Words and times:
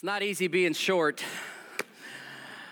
It's 0.00 0.04
not 0.06 0.22
easy 0.22 0.48
being 0.48 0.72
short. 0.72 1.22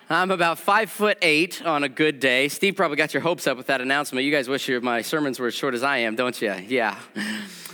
I'm 0.08 0.30
about 0.30 0.58
five 0.58 0.90
foot 0.90 1.18
eight 1.20 1.62
on 1.62 1.84
a 1.84 1.88
good 1.90 2.20
day. 2.20 2.48
Steve 2.48 2.74
probably 2.74 2.96
got 2.96 3.12
your 3.12 3.20
hopes 3.20 3.46
up 3.46 3.58
with 3.58 3.66
that 3.66 3.82
announcement. 3.82 4.24
You 4.24 4.32
guys 4.32 4.48
wish 4.48 4.66
your, 4.66 4.80
my 4.80 5.02
sermons 5.02 5.38
were 5.38 5.48
as 5.48 5.54
short 5.54 5.74
as 5.74 5.82
I 5.82 5.98
am, 5.98 6.16
don't 6.16 6.40
you? 6.40 6.54
Yeah. 6.54 6.98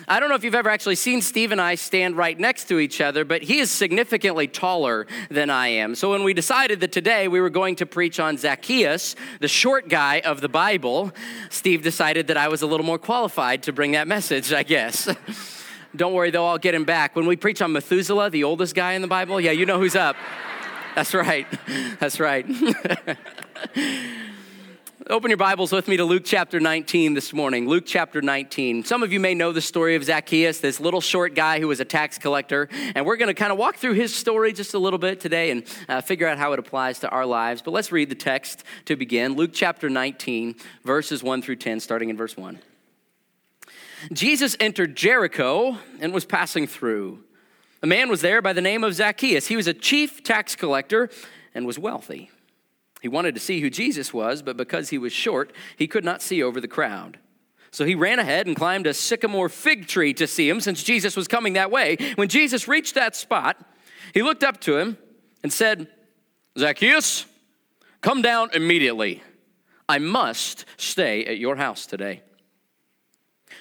I 0.09 0.19
don't 0.19 0.29
know 0.29 0.35
if 0.35 0.43
you've 0.43 0.57
ever 0.57 0.71
actually 0.71 0.97
seen 0.97 1.23
Steve 1.23 1.53
and 1.53 1.61
I 1.61 1.77
stand 1.77 2.17
right 2.17 2.37
next 2.37 2.65
to 2.65 2.81
each 2.81 3.01
other, 3.01 3.25
but 3.25 3.43
he 3.45 3.61
is 3.61 3.71
significantly 3.71 4.49
taller 4.49 5.07
than 5.31 5.51
I 5.51 5.69
am. 5.69 5.95
So 5.95 6.11
when 6.11 6.25
we 6.25 6.35
decided 6.35 6.81
that 6.81 6.91
today 6.91 7.29
we 7.29 7.41
were 7.41 7.49
going 7.49 7.77
to 7.77 7.87
preach 7.87 8.19
on 8.19 8.37
Zacchaeus, 8.37 9.15
the 9.39 9.47
short 9.47 9.89
guy 9.89 10.19
of 10.19 10.41
the 10.41 10.49
Bible, 10.49 11.13
Steve 11.49 11.85
decided 11.85 12.27
that 12.27 12.37
I 12.37 12.49
was 12.49 12.63
a 12.63 12.67
little 12.67 12.85
more 12.85 12.99
qualified 12.99 13.63
to 13.63 13.73
bring 13.73 13.93
that 13.93 14.09
message, 14.09 14.53
I 14.53 14.65
guess. 14.65 15.09
Don't 15.97 16.13
worry, 16.13 16.31
though, 16.31 16.47
I'll 16.47 16.59
get 16.59 16.75
him 16.75 16.85
back. 16.85 17.15
When 17.15 17.27
we 17.27 17.37
preach 17.37 17.63
on 17.63 17.73
Methuselah, 17.73 18.31
the 18.31 18.43
oldest 18.45 18.75
guy 18.75 18.95
in 18.95 19.03
the 19.03 19.09
Bible, 19.09 19.41
yeah, 19.41 19.53
you 19.53 19.65
know 19.65 19.79
who's 19.79 19.95
up. 19.95 20.17
That's 20.97 21.15
right. 21.15 21.47
That's 22.01 22.19
right. 22.19 22.47
Open 25.11 25.31
your 25.31 25.37
Bibles 25.37 25.71
with 25.71 25.87
me 25.87 25.99
to 25.99 26.05
Luke 26.05 26.23
chapter 26.25 26.59
19 26.59 27.15
this 27.15 27.33
morning. 27.33 27.69
Luke 27.69 27.85
chapter 27.87 28.23
19. 28.23 28.85
Some 28.85 29.03
of 29.03 29.13
you 29.13 29.21
may 29.21 29.35
know 29.35 29.53
the 29.53 29.61
story 29.61 29.97
of 29.97 30.05
Zacchaeus, 30.05 30.61
this 30.61 30.81
little 30.81 31.03
short 31.03 31.35
guy 31.35 31.61
who 31.61 31.69
was 31.69 31.79
a 31.79 31.85
tax 31.85 32.17
collector. 32.17 32.69
And 32.95 33.05
we're 33.05 33.17
going 33.17 33.29
to 33.29 33.35
kind 33.35 33.53
of 33.53 33.59
walk 33.59 33.77
through 33.77 33.93
his 33.93 34.15
story 34.15 34.53
just 34.53 34.73
a 34.73 34.79
little 34.79 34.99
bit 34.99 35.21
today 35.21 35.51
and 35.51 35.65
uh, 35.89 36.01
figure 36.01 36.27
out 36.27 36.39
how 36.39 36.55
it 36.55 36.59
applies 36.59 37.01
to 37.01 37.09
our 37.11 37.27
lives. 37.27 37.61
But 37.61 37.73
let's 37.73 37.93
read 37.93 38.09
the 38.09 38.15
text 38.15 38.65
to 38.87 38.97
begin. 38.97 39.35
Luke 39.35 39.51
chapter 39.53 39.91
19, 39.91 40.57
verses 40.85 41.23
1 41.23 41.43
through 41.43 41.57
10, 41.57 41.81
starting 41.81 42.09
in 42.09 42.17
verse 42.17 42.37
1. 42.37 42.59
Jesus 44.13 44.57
entered 44.61 44.97
Jericho 44.97 45.79
and 46.01 46.13
was 46.13 46.25
passing 46.25 46.67
through. 46.67 47.25
A 47.83 47.87
man 47.87 48.09
was 48.09 48.21
there 48.21 48.41
by 48.41 48.53
the 48.53 48.61
name 48.61 48.85
of 48.85 48.95
Zacchaeus. 48.95 49.47
He 49.47 49.57
was 49.57 49.67
a 49.67 49.75
chief 49.75 50.23
tax 50.23 50.57
collector 50.57 51.11
and 51.55 51.67
was 51.67 51.79
wealthy. 51.79 52.31
He 53.03 53.09
wanted 53.09 53.35
to 53.35 53.41
see 53.41 53.61
who 53.61 53.69
Jesus 53.69 54.15
was, 54.15 54.41
but 54.41 54.57
because 54.57 54.89
he 54.89 54.97
was 54.97 55.13
short, 55.13 55.53
he 55.77 55.87
could 55.87 56.05
not 56.05 56.23
see 56.23 56.43
over 56.43 56.61
the 56.61 56.69
crowd. 56.69 57.19
So 57.71 57.85
he 57.85 57.95
ran 57.95 58.19
ahead 58.19 58.47
and 58.47 58.57
climbed 58.57 58.87
a 58.87 58.95
sycamore 58.95 59.49
fig 59.49 59.87
tree 59.87 60.15
to 60.15 60.27
see 60.27 60.49
him, 60.49 60.61
since 60.61 60.83
Jesus 60.83 61.17
was 61.17 61.29
coming 61.29 61.55
that 61.55 61.71
way. 61.71 61.97
When 62.15 62.29
Jesus 62.29 62.69
reached 62.69 62.95
that 62.95 63.15
spot, 63.17 63.59
he 64.15 64.23
looked 64.23 64.45
up 64.45 64.61
to 64.63 64.79
him 64.79 64.97
and 65.43 65.53
said, 65.53 65.89
Zacchaeus, 66.57 67.27
come 68.01 68.23
down 68.23 68.51
immediately. 68.55 69.23
I 69.89 69.99
must 69.99 70.65
stay 70.77 71.27
at 71.27 71.39
your 71.39 71.57
house 71.57 71.85
today. 71.85 72.23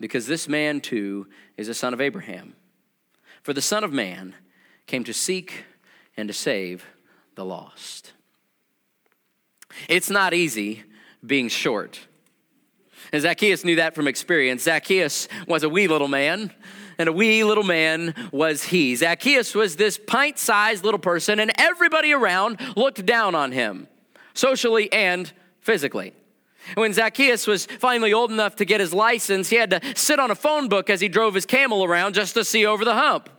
because 0.00 0.26
this 0.26 0.48
man 0.48 0.80
too 0.80 1.26
is 1.56 1.68
a 1.68 1.74
son 1.74 1.94
of 1.94 2.00
Abraham. 2.00 2.54
For 3.42 3.52
the 3.52 3.62
Son 3.62 3.84
of 3.84 3.92
Man 3.92 4.34
came 4.86 5.04
to 5.04 5.14
seek 5.14 5.64
and 6.16 6.28
to 6.28 6.34
save 6.34 6.84
the 7.36 7.44
lost. 7.44 8.12
It's 9.88 10.10
not 10.10 10.34
easy 10.34 10.82
being 11.24 11.48
short. 11.48 12.00
And 13.12 13.22
Zacchaeus 13.22 13.64
knew 13.64 13.76
that 13.76 13.94
from 13.94 14.08
experience. 14.08 14.64
Zacchaeus 14.64 15.28
was 15.46 15.62
a 15.62 15.68
wee 15.68 15.86
little 15.86 16.08
man, 16.08 16.52
and 16.98 17.08
a 17.08 17.12
wee 17.12 17.44
little 17.44 17.62
man 17.62 18.14
was 18.32 18.64
he. 18.64 18.96
Zacchaeus 18.96 19.54
was 19.54 19.76
this 19.76 19.96
pint 19.96 20.38
sized 20.38 20.84
little 20.84 20.98
person, 20.98 21.38
and 21.38 21.52
everybody 21.56 22.12
around 22.12 22.58
looked 22.76 23.06
down 23.06 23.34
on 23.34 23.52
him, 23.52 23.86
socially 24.34 24.92
and 24.92 25.32
physically. 25.60 26.14
When 26.74 26.92
Zacchaeus 26.92 27.46
was 27.46 27.66
finally 27.66 28.12
old 28.12 28.30
enough 28.30 28.56
to 28.56 28.64
get 28.64 28.80
his 28.80 28.92
license, 28.92 29.48
he 29.48 29.56
had 29.56 29.70
to 29.70 29.80
sit 29.94 30.18
on 30.18 30.30
a 30.30 30.34
phone 30.34 30.68
book 30.68 30.90
as 30.90 31.00
he 31.00 31.08
drove 31.08 31.34
his 31.34 31.46
camel 31.46 31.84
around 31.84 32.14
just 32.14 32.34
to 32.34 32.44
see 32.44 32.66
over 32.66 32.84
the 32.84 32.94
hump. 32.94 33.30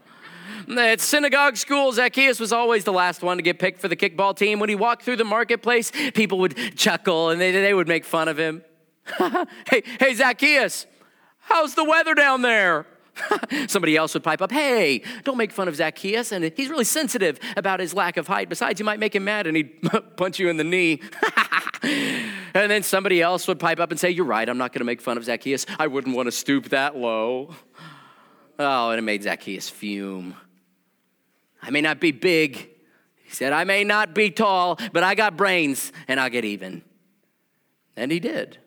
At 0.69 0.99
synagogue 0.99 1.55
school, 1.55 1.91
Zacchaeus 1.93 2.39
was 2.39 2.51
always 2.51 2.83
the 2.83 2.91
last 2.91 3.21
one 3.21 3.37
to 3.37 3.43
get 3.43 3.57
picked 3.57 3.79
for 3.79 3.87
the 3.87 3.95
kickball 3.95 4.35
team. 4.35 4.59
When 4.59 4.69
he 4.69 4.75
walked 4.75 5.03
through 5.03 5.16
the 5.16 5.23
marketplace, 5.23 5.91
people 6.13 6.39
would 6.39 6.75
chuckle 6.75 7.29
and 7.29 7.39
they, 7.39 7.51
they 7.51 7.73
would 7.73 7.87
make 7.87 8.03
fun 8.03 8.27
of 8.27 8.37
him. 8.37 8.63
hey, 9.69 9.83
hey, 9.99 10.13
Zacchaeus, 10.13 10.85
how's 11.39 11.75
the 11.75 11.85
weather 11.85 12.13
down 12.13 12.41
there? 12.41 12.85
Somebody 13.67 13.95
else 13.95 14.13
would 14.13 14.23
pipe 14.23 14.41
up, 14.41 14.51
hey, 14.51 15.01
don't 15.23 15.37
make 15.37 15.51
fun 15.51 15.67
of 15.67 15.75
Zacchaeus. 15.75 16.31
And 16.31 16.51
he's 16.55 16.69
really 16.69 16.83
sensitive 16.83 17.39
about 17.55 17.79
his 17.79 17.93
lack 17.93 18.17
of 18.17 18.27
height. 18.27 18.49
Besides, 18.49 18.79
you 18.79 18.85
might 18.85 18.99
make 18.99 19.16
him 19.16 19.23
mad 19.23 19.47
and 19.47 19.55
he'd 19.55 19.81
punch 20.17 20.39
you 20.39 20.49
in 20.49 20.57
the 20.57 20.63
knee. 20.63 21.01
And 22.62 22.72
then 22.72 22.84
somebody 22.84 23.22
else 23.22 23.47
would 23.47 23.59
pipe 23.59 23.79
up 23.79 23.91
and 23.91 24.00
say, 24.00 24.09
You're 24.09 24.25
right, 24.25 24.47
I'm 24.47 24.57
not 24.57 24.73
going 24.73 24.81
to 24.81 24.85
make 24.85 25.01
fun 25.01 25.18
of 25.18 25.23
Zacchaeus. 25.23 25.66
I 25.79 25.88
wouldn't 25.88 26.16
want 26.16 26.28
to 26.28 26.31
stoop 26.31 26.69
that 26.69 26.95
low. 26.95 27.56
Oh, 28.59 28.90
and 28.90 29.00
it 29.00 29.03
made 29.03 29.23
Zacchaeus 29.23 29.69
fume. 29.69 30.35
I 31.62 31.69
may 31.69 31.81
not 31.81 32.00
be 32.00 32.12
big. 32.12 32.69
He 33.23 33.34
said, 33.34 33.53
I 33.53 33.66
may 33.66 33.84
not 33.84 34.16
be 34.16 34.31
tall, 34.31 34.79
but 34.94 35.03
I 35.03 35.16
got 35.16 35.35
brains 35.35 35.91
and 36.07 36.19
I'll 36.19 36.29
get 36.29 36.46
even. 36.46 36.81
And 37.96 38.12
he 38.12 38.19
did. 38.19 38.57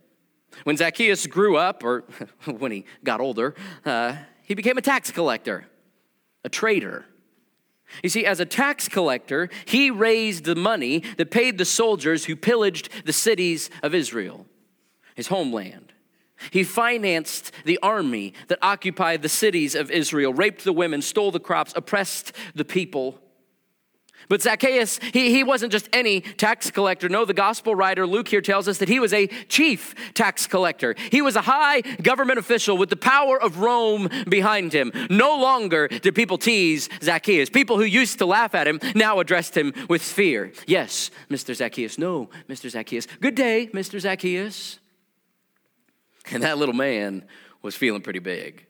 When 0.64 0.76
Zacchaeus 0.76 1.26
grew 1.26 1.56
up, 1.56 1.82
or 1.82 2.04
when 2.44 2.72
he 2.72 2.84
got 3.04 3.20
older, 3.20 3.54
uh, 3.84 4.16
he 4.42 4.54
became 4.54 4.76
a 4.76 4.82
tax 4.82 5.10
collector, 5.10 5.66
a 6.44 6.48
trader. 6.48 7.06
You 8.02 8.08
see, 8.08 8.24
as 8.24 8.40
a 8.40 8.46
tax 8.46 8.88
collector, 8.88 9.48
he 9.64 9.90
raised 9.90 10.44
the 10.44 10.54
money 10.54 11.02
that 11.16 11.30
paid 11.30 11.58
the 11.58 11.64
soldiers 11.64 12.24
who 12.24 12.36
pillaged 12.36 12.88
the 13.04 13.12
cities 13.12 13.70
of 13.82 13.94
Israel, 13.94 14.46
his 15.14 15.28
homeland. 15.28 15.92
He 16.50 16.64
financed 16.64 17.52
the 17.64 17.78
army 17.82 18.32
that 18.48 18.58
occupied 18.62 19.22
the 19.22 19.28
cities 19.28 19.74
of 19.74 19.90
Israel, 19.90 20.32
raped 20.32 20.64
the 20.64 20.72
women, 20.72 21.02
stole 21.02 21.30
the 21.30 21.40
crops, 21.40 21.72
oppressed 21.76 22.32
the 22.54 22.64
people. 22.64 23.20
But 24.30 24.42
Zacchaeus, 24.42 25.00
he, 25.12 25.34
he 25.34 25.42
wasn't 25.42 25.72
just 25.72 25.88
any 25.92 26.20
tax 26.20 26.70
collector. 26.70 27.08
No, 27.08 27.24
the 27.24 27.34
gospel 27.34 27.74
writer 27.74 28.06
Luke 28.06 28.28
here 28.28 28.40
tells 28.40 28.68
us 28.68 28.78
that 28.78 28.88
he 28.88 29.00
was 29.00 29.12
a 29.12 29.26
chief 29.48 29.92
tax 30.14 30.46
collector. 30.46 30.94
He 31.10 31.20
was 31.20 31.34
a 31.34 31.40
high 31.40 31.80
government 31.80 32.38
official 32.38 32.78
with 32.78 32.90
the 32.90 32.96
power 32.96 33.42
of 33.42 33.58
Rome 33.58 34.08
behind 34.28 34.72
him. 34.72 34.92
No 35.10 35.36
longer 35.36 35.88
did 35.88 36.14
people 36.14 36.38
tease 36.38 36.88
Zacchaeus. 37.02 37.50
People 37.50 37.76
who 37.76 37.82
used 37.82 38.18
to 38.18 38.24
laugh 38.24 38.54
at 38.54 38.68
him 38.68 38.78
now 38.94 39.18
addressed 39.18 39.56
him 39.56 39.74
with 39.88 40.00
fear. 40.00 40.52
Yes, 40.64 41.10
Mr. 41.28 41.52
Zacchaeus. 41.52 41.98
No, 41.98 42.30
Mr. 42.48 42.70
Zacchaeus. 42.70 43.08
Good 43.20 43.34
day, 43.34 43.68
Mr. 43.74 43.98
Zacchaeus. 43.98 44.78
And 46.30 46.44
that 46.44 46.56
little 46.56 46.74
man 46.76 47.24
was 47.62 47.74
feeling 47.74 48.00
pretty 48.00 48.20
big. 48.20 48.64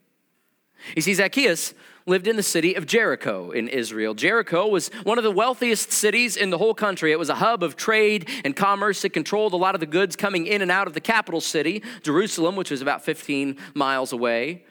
You 0.97 1.03
see, 1.03 1.13
Zacchaeus 1.13 1.75
lived 2.07 2.27
in 2.27 2.37
the 2.37 2.43
city 2.43 2.75
of 2.75 2.87
Jericho 2.87 3.51
in 3.51 3.69
Israel. 3.69 4.15
Jericho 4.15 4.67
was 4.67 4.89
one 5.05 5.19
of 5.19 5.25
the 5.25 5.31
wealthiest 5.31 5.93
cities 5.93 6.37
in 6.37 6.51
the 6.51 6.59
whole 6.59 6.75
country. 6.75 7.13
It 7.13 7.19
was 7.19 7.29
a 7.29 7.35
hub 7.37 7.63
of 7.63 7.77
trade 7.77 8.29
and 8.45 8.55
commerce. 8.57 9.05
It 9.05 9.11
controlled 9.11 9.53
a 9.53 9.57
lot 9.57 9.75
of 9.75 9.81
the 9.81 9.87
goods 9.87 10.17
coming 10.17 10.47
in 10.47 10.63
and 10.63 10.71
out 10.71 10.87
of 10.87 10.95
the 10.95 11.01
capital 11.01 11.41
city, 11.41 11.83
Jerusalem, 12.03 12.57
which 12.57 12.71
was 12.71 12.83
about 12.83 13.05
15 13.05 13.57
miles 13.75 14.13
away. 14.13 14.65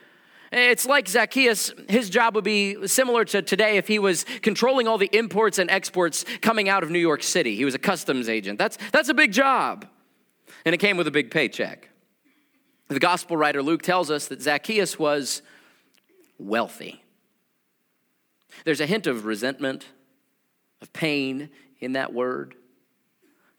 It's 0.52 0.84
like 0.84 1.06
Zacchaeus, 1.06 1.72
his 1.88 2.10
job 2.10 2.34
would 2.34 2.42
be 2.42 2.88
similar 2.88 3.24
to 3.26 3.40
today 3.40 3.76
if 3.76 3.86
he 3.86 4.00
was 4.00 4.24
controlling 4.42 4.88
all 4.88 4.98
the 4.98 5.10
imports 5.12 5.58
and 5.58 5.70
exports 5.70 6.24
coming 6.40 6.68
out 6.68 6.82
of 6.82 6.90
New 6.90 6.98
York 6.98 7.22
City. 7.22 7.54
He 7.54 7.64
was 7.64 7.76
a 7.76 7.78
customs 7.78 8.28
agent. 8.28 8.58
That's, 8.58 8.76
that's 8.90 9.08
a 9.08 9.14
big 9.14 9.30
job. 9.32 9.86
And 10.64 10.74
it 10.74 10.78
came 10.78 10.96
with 10.96 11.06
a 11.06 11.12
big 11.12 11.30
paycheck. 11.30 11.88
The 12.88 12.98
gospel 12.98 13.36
writer 13.36 13.62
Luke 13.62 13.82
tells 13.82 14.10
us 14.10 14.26
that 14.26 14.42
Zacchaeus 14.42 14.98
was 14.98 15.42
wealthy. 16.38 17.04
There's 18.64 18.80
a 18.80 18.86
hint 18.86 19.06
of 19.06 19.24
resentment, 19.24 19.86
of 20.82 20.92
pain 20.92 21.50
in 21.80 21.92
that 21.92 22.12
word. 22.12 22.54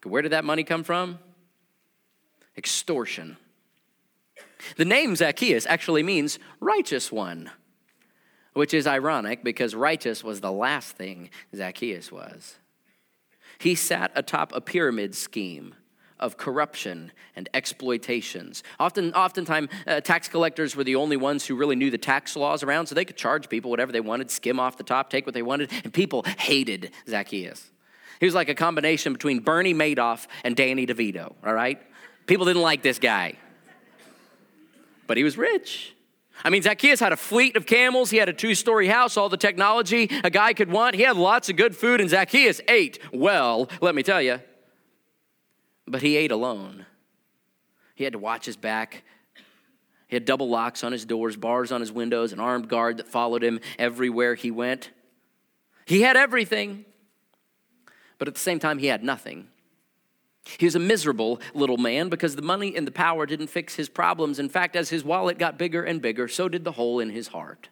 Where 0.04 0.22
did 0.22 0.32
that 0.32 0.46
money 0.46 0.64
come 0.64 0.84
from? 0.84 1.20
Extortion. 2.58 3.38
The 4.78 4.86
name 4.86 5.16
Zacchaeus 5.16 5.66
actually 5.66 6.04
means 6.04 6.40
righteous 6.60 7.12
one, 7.12 7.52
which 8.54 8.74
is 8.74 8.88
ironic 8.88 9.44
because 9.44 9.76
righteous 9.76 10.24
was 10.24 10.42
the 10.42 10.52
last 10.52 10.96
thing 10.96 11.30
Zacchaeus 11.56 12.12
was. 12.12 12.58
He 13.60 13.76
sat 13.76 14.12
atop 14.16 14.54
a 14.56 14.62
pyramid 14.62 15.16
scheme 15.16 15.76
of 16.22 16.38
corruption 16.38 17.12
and 17.36 17.50
exploitations. 17.54 18.64
Often, 18.80 19.14
oftentimes, 19.14 19.70
uh, 19.88 20.02
tax 20.02 20.28
collectors 20.28 20.76
were 20.76 20.84
the 20.84 20.96
only 20.96 21.18
ones 21.18 21.46
who 21.46 21.56
really 21.56 21.76
knew 21.76 21.90
the 21.90 21.98
tax 21.98 22.36
laws 22.36 22.64
around, 22.64 22.88
so 22.88 22.96
they 22.96 23.06
could 23.06 23.18
charge 23.18 23.50
people 23.50 23.72
whatever 23.72 23.92
they 23.92 24.02
wanted, 24.02 24.30
skim 24.32 24.60
off 24.60 24.78
the 24.78 24.84
top, 24.84 25.10
take 25.10 25.26
what 25.26 25.34
they 25.34 25.42
wanted, 25.42 25.72
and 25.84 25.94
people 25.94 26.24
hated 26.38 26.92
Zacchaeus. 27.08 27.72
He 28.20 28.26
was 28.26 28.36
like 28.36 28.50
a 28.50 28.56
combination 28.56 29.14
between 29.14 29.40
Bernie 29.40 29.74
Madoff 29.74 30.28
and 30.44 30.56
Danny 30.56 30.86
DeVito, 30.86 31.34
all 31.44 31.54
right? 31.54 31.82
People 32.28 32.46
didn't 32.46 32.62
like 32.62 32.84
this 32.84 33.00
guy. 33.00 33.34
But 35.08 35.18
he 35.18 35.24
was 35.24 35.38
rich. 35.38 35.96
I 36.44 36.50
mean, 36.50 36.62
Zacchaeus 36.62 37.00
had 37.00 37.12
a 37.12 37.18
fleet 37.18 37.56
of 37.56 37.66
camels. 37.66 38.10
He 38.10 38.18
had 38.18 38.30
a 38.30 38.34
two 38.34 38.56
story 38.56 38.88
house, 38.88 39.18
all 39.18 39.30
the 39.30 39.38
technology 39.38 40.10
a 40.24 40.30
guy 40.30 40.54
could 40.54 40.72
want. 40.72 40.96
He 40.96 41.04
had 41.04 41.18
lots 41.18 41.50
of 41.50 41.56
good 41.56 41.76
food, 41.76 42.02
and 42.02 42.10
Zacchaeus 42.10 42.62
ate 42.68 43.00
well, 43.12 43.70
let 43.82 43.96
me 43.96 44.04
tell 44.04 44.22
you. 44.22 44.40
But 45.92 46.02
he 46.02 46.16
ate 46.16 46.32
alone. 46.32 46.86
He 47.96 48.06
had 48.06 48.14
to 48.14 48.20
watch 48.20 48.46
his 48.46 48.56
back. 48.56 49.04
He 50.08 50.16
had 50.16 50.24
double 50.24 50.50
locks 50.50 50.86
on 50.86 50.94
his 50.94 51.04
doors, 51.04 51.36
bars 51.36 51.70
on 51.72 51.82
his 51.82 51.92
windows, 51.92 52.32
an 52.32 52.40
armed 52.40 52.70
guard 52.70 52.98
that 52.98 53.10
followed 53.10 53.44
him 53.44 53.60
everywhere 53.78 54.36
he 54.36 54.52
went. 54.52 54.90
He 55.86 56.02
had 56.02 56.16
everything, 56.16 56.86
but 58.18 58.30
at 58.30 58.34
the 58.34 58.40
same 58.40 58.58
time, 58.58 58.78
he 58.78 58.88
had 58.88 59.04
nothing. 59.04 59.50
He 60.46 60.66
was 60.66 60.76
a 60.76 60.80
miserable 60.80 61.42
little 61.54 61.78
man 61.78 62.08
because 62.08 62.38
the 62.38 62.42
money 62.42 62.76
and 62.76 62.88
the 62.88 62.92
power 62.92 63.26
didn't 63.26 63.48
fix 63.48 63.76
his 63.76 63.90
problems. 63.90 64.40
In 64.40 64.48
fact, 64.48 64.78
as 64.78 64.90
his 64.90 65.04
wallet 65.04 65.38
got 65.38 65.58
bigger 65.58 65.84
and 65.84 66.02
bigger, 66.02 66.30
so 66.30 66.48
did 66.48 66.64
the 66.64 66.72
hole 66.72 67.02
in 67.02 67.10
his 67.10 67.28
heart. 67.28 67.68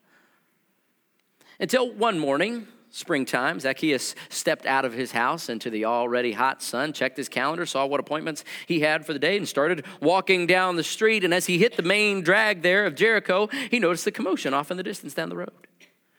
Until 1.58 1.92
one 1.94 2.20
morning, 2.20 2.68
springtime, 2.92 3.60
Zacchaeus 3.60 4.16
stepped 4.30 4.66
out 4.66 4.86
of 4.86 4.94
his 4.94 5.12
house 5.12 5.50
into 5.50 5.70
the 5.70 5.86
already 5.86 6.32
hot 6.32 6.62
sun, 6.62 6.94
checked 6.94 7.18
his 7.18 7.30
calendar, 7.30 7.66
saw 7.66 7.86
what 7.86 8.00
appointments 8.00 8.44
he 8.68 8.80
had 8.80 9.06
for 9.06 9.14
the 9.14 9.20
day, 9.20 9.38
and 9.38 9.48
started 9.48 9.86
walking 10.02 10.48
down 10.48 10.76
the 10.76 10.84
street. 10.84 11.24
And 11.24 11.34
as 11.34 11.46
he 11.46 11.58
hit 11.58 11.78
the 11.78 11.84
main 11.84 12.22
drag 12.22 12.62
there 12.62 12.86
of 12.86 12.96
Jericho, 12.96 13.48
he 13.70 13.80
noticed 13.80 14.06
the 14.06 14.12
commotion 14.12 14.54
off 14.54 14.72
in 14.72 14.78
the 14.78 14.84
distance 14.84 15.14
down 15.14 15.30
the 15.30 15.38
road. 15.38 15.52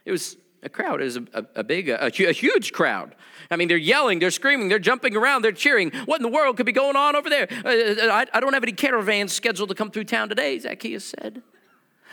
It 0.05 0.13
was 0.13 0.37
a 0.63 0.69
crowd. 0.69 1.01
It 1.01 1.05
was 1.05 1.17
a, 1.17 1.27
a, 1.33 1.47
a 1.57 1.65
big, 1.65 1.89
a, 1.89 2.07
a 2.07 2.33
huge 2.33 2.73
crowd. 2.73 3.15
I 3.51 3.57
mean, 3.57 3.69
they're 3.69 3.77
yelling, 3.77 4.19
they're 4.19 4.31
screaming, 4.31 4.69
they're 4.69 4.79
jumping 4.79 5.17
around, 5.17 5.43
they're 5.43 5.53
cheering. 5.53 5.91
What 6.05 6.17
in 6.17 6.23
the 6.23 6.29
world 6.29 6.57
could 6.57 6.67
be 6.67 6.73
going 6.73 6.97
on 6.97 7.17
over 7.17 7.29
there? 7.29 7.49
Uh, 7.65 7.69
uh, 7.69 8.13
I, 8.13 8.27
I 8.33 8.41
don't 8.41 8.53
have 8.53 8.63
any 8.63 8.73
caravans 8.73 9.33
scheduled 9.33 9.71
to 9.71 9.75
come 9.75 9.91
through 9.91 10.05
town 10.05 10.29
today, 10.29 10.59
Zacchaeus 10.59 11.05
said. 11.05 11.43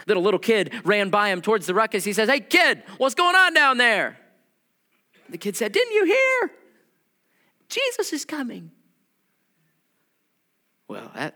Then 0.06 0.18
a 0.18 0.22
little 0.22 0.40
kid 0.40 0.74
ran 0.86 1.10
by 1.10 1.30
him 1.30 1.42
towards 1.42 1.68
the 1.68 1.74
ruckus. 1.74 2.06
He 2.06 2.14
says, 2.14 2.30
Hey, 2.30 2.40
kid, 2.40 2.84
what's 2.98 3.16
going 3.16 3.36
on 3.36 3.54
down 3.54 3.78
there? 3.78 4.18
The 5.30 5.38
kid 5.38 5.56
said, 5.56 5.72
Didn't 5.72 5.94
you 5.94 6.06
hear? 6.06 6.52
Jesus 7.70 8.14
is 8.14 8.26
coming. 8.26 8.72
Well, 10.88 11.12
that, 11.16 11.36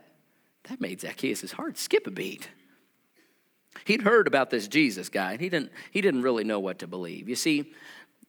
that 0.70 0.80
made 0.80 1.02
Zacchaeus' 1.02 1.52
heart 1.52 1.78
skip 1.78 2.08
a 2.08 2.12
beat. 2.12 2.50
He'd 3.86 4.02
heard 4.02 4.28
about 4.28 4.50
this 4.50 4.68
Jesus 4.68 5.10
guy, 5.10 5.34
and 5.34 5.42
he 5.42 5.50
didn't, 5.50 5.72
he 5.92 6.02
didn't 6.02 6.22
really 6.22 6.44
know 6.44 6.60
what 6.60 6.80
to 6.80 6.88
believe. 6.88 7.28
You 7.28 7.36
see, 7.36 7.74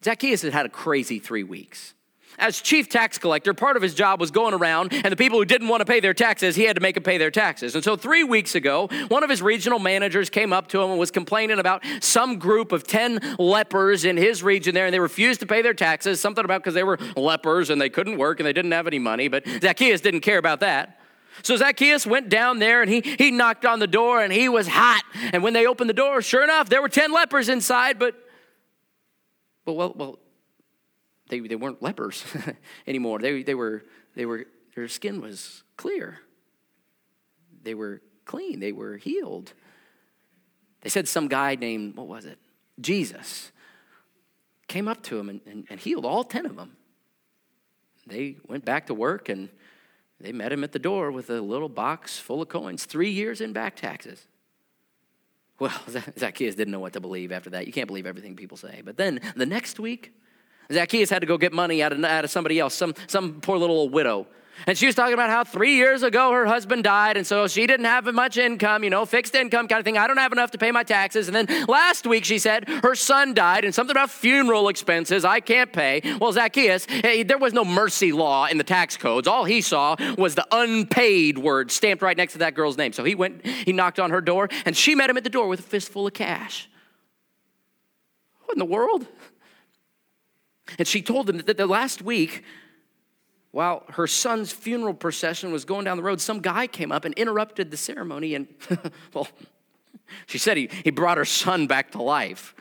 Zacchaeus 0.05 0.43
had 0.43 0.53
had 0.53 0.67
a 0.67 0.70
crazy 0.70 1.19
three 1.19 1.44
weeks. 1.44 1.94
As 2.38 2.61
chief 2.61 2.88
tax 2.88 3.19
collector, 3.19 3.55
part 3.55 3.76
of 3.76 3.82
his 3.82 3.94
job 3.94 4.20
was 4.20 4.31
going 4.31 4.55
around, 4.55 4.93
and 4.93 5.12
the 5.12 5.17
people 5.17 5.38
who 5.38 5.44
didn't 5.44 5.69
want 5.69 5.81
to 5.81 5.84
pay 5.84 6.00
their 6.00 6.14
taxes, 6.14 6.56
he 6.56 6.64
had 6.64 6.76
to 6.76 6.82
make 6.82 6.94
them 6.94 7.05
pay 7.05 7.19
their 7.19 7.31
taxes. 7.31 7.75
And 7.75 7.84
so, 7.84 7.96
three 7.96 8.25
weeks 8.25 8.55
ago, 8.55 8.88
one 9.08 9.23
of 9.23 9.31
his 9.31 9.43
regional 9.43 9.79
managers 9.79 10.31
came 10.31 10.52
up 10.52 10.69
to 10.69 10.82
him 10.82 10.90
and 10.90 10.99
was 10.99 11.11
complaining 11.11 11.58
about 11.58 11.84
some 12.00 12.38
group 12.38 12.73
of 12.73 12.84
10 12.87 13.37
lepers 13.38 14.05
in 14.05 14.17
his 14.17 14.43
region 14.43 14.75
there, 14.75 14.87
and 14.87 14.94
they 14.94 15.00
refused 15.00 15.40
to 15.40 15.46
pay 15.46 15.62
their 15.62 15.75
taxes. 15.75 16.20
Something 16.20 16.44
about 16.44 16.62
because 16.62 16.75
they 16.75 16.84
were 16.84 16.99
lepers 17.17 17.70
and 17.70 17.81
they 17.81 17.90
couldn't 17.90 18.19
work 18.19 18.40
and 18.40 18.46
they 18.46 18.52
didn't 18.52 18.73
have 18.73 18.87
any 18.87 18.99
money, 18.99 19.29
but 19.29 19.46
Zacchaeus 19.61 20.00
didn't 20.00 20.20
care 20.20 20.38
about 20.38 20.61
that. 20.61 20.99
So 21.43 21.56
Zacchaeus 21.56 22.06
went 22.06 22.29
down 22.29 22.58
there 22.58 22.82
and 22.82 22.90
he, 22.90 23.00
he 23.00 23.31
knocked 23.31 23.64
on 23.64 23.79
the 23.79 23.87
door 23.87 24.23
and 24.23 24.32
he 24.32 24.49
was 24.49 24.69
hot. 24.69 25.02
And 25.32 25.43
when 25.43 25.55
they 25.55 25.67
opened 25.67 25.88
the 25.88 25.94
door, 25.94 26.20
sure 26.20 26.44
enough, 26.44 26.69
there 26.69 26.82
were 26.82 26.88
10 26.88 27.11
lepers 27.12 27.49
inside, 27.49 27.99
but, 27.99 28.14
but 29.64 29.73
well, 29.73 29.94
well, 29.96 30.19
they, 31.32 31.40
they 31.40 31.56
weren't 31.56 31.82
lepers 31.82 32.25
anymore. 32.87 33.19
They, 33.19 33.43
they 33.43 33.55
were, 33.55 33.84
they 34.14 34.26
were, 34.26 34.44
their 34.76 34.87
skin 34.87 35.23
was 35.23 35.62
clear. 35.79 36.19
They 37.62 37.75
were 37.75 38.02
clean. 38.26 38.61
They 38.61 38.73
were 38.73 38.99
healed. 38.99 39.55
They 40.82 40.90
said 40.90 41.08
some 41.08 41.29
guy 41.29 41.55
named, 41.55 41.96
what 41.96 42.06
was 42.06 42.26
it? 42.26 42.38
Jesus 42.79 43.50
came 44.69 44.88
up 44.88 45.02
to 45.05 45.19
him 45.19 45.31
and, 45.31 45.40
and, 45.46 45.67
and 45.70 45.81
healed 45.81 46.05
all 46.05 46.23
10 46.23 46.44
of 46.44 46.56
them. 46.56 46.76
They 48.06 48.37
went 48.46 48.67
back 48.67 48.88
to 48.88 48.94
work 48.94 49.31
and 49.31 49.49
they 50.20 50.32
met 50.32 50.52
him 50.52 50.62
at 50.64 50.73
the 50.73 50.79
door 50.79 51.11
with 51.11 51.31
a 51.31 51.40
little 51.40 51.70
box 51.70 52.19
full 52.19 52.43
of 52.43 52.49
coins, 52.49 52.84
three 52.84 53.11
years 53.11 53.40
in 53.40 53.55
back 53.55 53.76
taxes. 53.76 54.26
Well, 55.58 55.73
Zacchaeus 56.19 56.56
didn't 56.56 56.73
know 56.73 56.81
what 56.81 56.93
to 56.93 57.00
believe 57.00 57.32
after 57.32 57.49
that. 57.50 57.67
You 57.67 57.73
can't 57.73 57.87
believe 57.87 58.05
everything 58.05 58.37
people 58.37 58.58
say. 58.58 58.82
But 58.84 58.99
then 58.99 59.20
the 59.34 59.46
next 59.46 59.81
week, 59.81 60.12
Zacchaeus 60.72 61.10
had 61.10 61.20
to 61.20 61.26
go 61.26 61.38
get 61.38 61.52
money 61.52 61.82
out 61.82 61.92
of, 61.92 62.02
out 62.04 62.24
of 62.24 62.30
somebody 62.30 62.58
else, 62.58 62.74
some, 62.74 62.94
some 63.06 63.40
poor 63.40 63.58
little 63.58 63.88
widow. 63.88 64.26
And 64.66 64.78
she 64.78 64.86
was 64.86 64.94
talking 64.94 65.14
about 65.14 65.30
how 65.30 65.42
three 65.44 65.74
years 65.74 66.02
ago 66.02 66.30
her 66.30 66.46
husband 66.46 66.84
died, 66.84 67.16
and 67.16 67.26
so 67.26 67.48
she 67.48 67.66
didn't 67.66 67.86
have 67.86 68.04
much 68.14 68.36
income, 68.36 68.84
you 68.84 68.90
know, 68.90 69.04
fixed 69.04 69.34
income 69.34 69.66
kind 69.66 69.80
of 69.80 69.84
thing. 69.84 69.98
I 69.98 70.06
don't 70.06 70.19
have 70.19 70.30
enough 70.30 70.52
to 70.52 70.58
pay 70.58 70.70
my 70.70 70.84
taxes. 70.84 71.26
And 71.26 71.34
then 71.34 71.66
last 71.66 72.06
week 72.06 72.24
she 72.24 72.38
said 72.38 72.69
her 72.69 72.94
son 72.94 73.34
died, 73.34 73.64
and 73.64 73.74
something 73.74 73.92
about 73.92 74.10
funeral 74.10 74.69
expenses 74.69 75.24
I 75.24 75.40
can't 75.40 75.72
pay. 75.72 76.02
Well, 76.20 76.32
Zacchaeus, 76.32 76.84
hey, 76.84 77.22
there 77.24 77.38
was 77.38 77.52
no 77.52 77.64
mercy 77.64 78.12
law 78.12 78.46
in 78.46 78.58
the 78.58 78.64
tax 78.64 78.96
codes. 78.96 79.26
All 79.26 79.44
he 79.44 79.62
saw 79.62 79.96
was 80.16 80.36
the 80.36 80.46
unpaid 80.52 81.38
word 81.38 81.72
stamped 81.72 82.02
right 82.02 82.16
next 82.16 82.34
to 82.34 82.38
that 82.40 82.54
girl's 82.54 82.76
name. 82.76 82.92
So 82.92 83.02
he 83.02 83.14
went, 83.14 83.44
he 83.44 83.72
knocked 83.72 83.98
on 83.98 84.10
her 84.10 84.20
door, 84.20 84.48
and 84.64 84.76
she 84.76 84.94
met 84.94 85.10
him 85.10 85.16
at 85.16 85.24
the 85.24 85.30
door 85.30 85.48
with 85.48 85.60
a 85.60 85.64
fistful 85.64 86.06
of 86.06 86.14
cash. 86.14 86.69
What 88.44 88.54
in 88.54 88.58
the 88.60 88.64
world? 88.64 89.08
And 90.78 90.86
she 90.86 91.02
told 91.02 91.26
them 91.26 91.38
that 91.38 91.56
the 91.56 91.66
last 91.66 92.02
week 92.02 92.44
while 93.52 93.84
her 93.90 94.06
son's 94.06 94.50
funeral 94.50 94.94
procession 94.94 95.52
was 95.52 95.64
going 95.64 95.84
down 95.84 95.98
the 95.98 96.02
road, 96.02 96.20
some 96.20 96.40
guy 96.40 96.66
came 96.66 96.90
up 96.90 97.04
and 97.04 97.14
interrupted 97.14 97.70
the 97.70 97.76
ceremony. 97.76 98.34
And, 98.34 98.48
well, 99.14 99.28
she 100.26 100.38
said 100.38 100.56
he, 100.56 100.70
he 100.84 100.90
brought 100.90 101.19
her 101.19 101.26
son 101.26 101.66
back 101.66 101.92
to 101.92 102.02
life. 102.02 102.54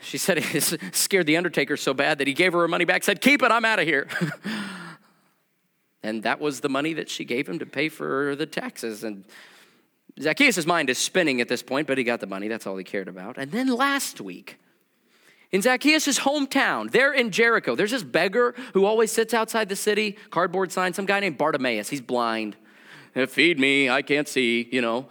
She 0.00 0.18
said 0.18 0.38
it 0.54 0.94
scared 0.94 1.26
the 1.26 1.36
undertaker 1.36 1.76
so 1.76 1.92
bad 1.92 2.18
that 2.18 2.28
he 2.28 2.32
gave 2.32 2.52
her 2.52 2.60
her 2.60 2.68
money 2.68 2.84
back, 2.84 3.02
said, 3.02 3.20
Keep 3.20 3.42
it, 3.42 3.50
I'm 3.50 3.64
out 3.64 3.80
of 3.80 3.86
here. 3.86 4.08
and 6.04 6.22
that 6.22 6.40
was 6.40 6.60
the 6.60 6.68
money 6.68 6.94
that 6.94 7.10
she 7.10 7.24
gave 7.24 7.48
him 7.48 7.58
to 7.58 7.66
pay 7.66 7.88
for 7.88 8.36
the 8.36 8.46
taxes. 8.46 9.02
And 9.02 9.24
Zacchaeus' 10.20 10.64
mind 10.64 10.90
is 10.90 10.98
spinning 10.98 11.40
at 11.40 11.48
this 11.48 11.64
point, 11.64 11.88
but 11.88 11.98
he 11.98 12.04
got 12.04 12.20
the 12.20 12.28
money. 12.28 12.46
That's 12.46 12.68
all 12.68 12.76
he 12.76 12.84
cared 12.84 13.08
about. 13.08 13.36
And 13.36 13.50
then 13.50 13.66
last 13.66 14.20
week, 14.20 14.58
in 15.50 15.62
Zacchaeus' 15.62 16.18
hometown, 16.18 16.90
there 16.90 17.12
in 17.12 17.30
Jericho, 17.30 17.74
there's 17.74 17.90
this 17.90 18.02
beggar 18.02 18.54
who 18.74 18.84
always 18.84 19.10
sits 19.10 19.32
outside 19.32 19.68
the 19.68 19.76
city, 19.76 20.16
cardboard 20.30 20.70
sign, 20.70 20.92
some 20.92 21.06
guy 21.06 21.20
named 21.20 21.38
Bartimaeus. 21.38 21.88
He's 21.88 22.00
blind. 22.00 22.56
Feed 23.26 23.58
me, 23.58 23.88
I 23.88 24.02
can't 24.02 24.28
see, 24.28 24.68
you 24.70 24.80
know. 24.80 25.08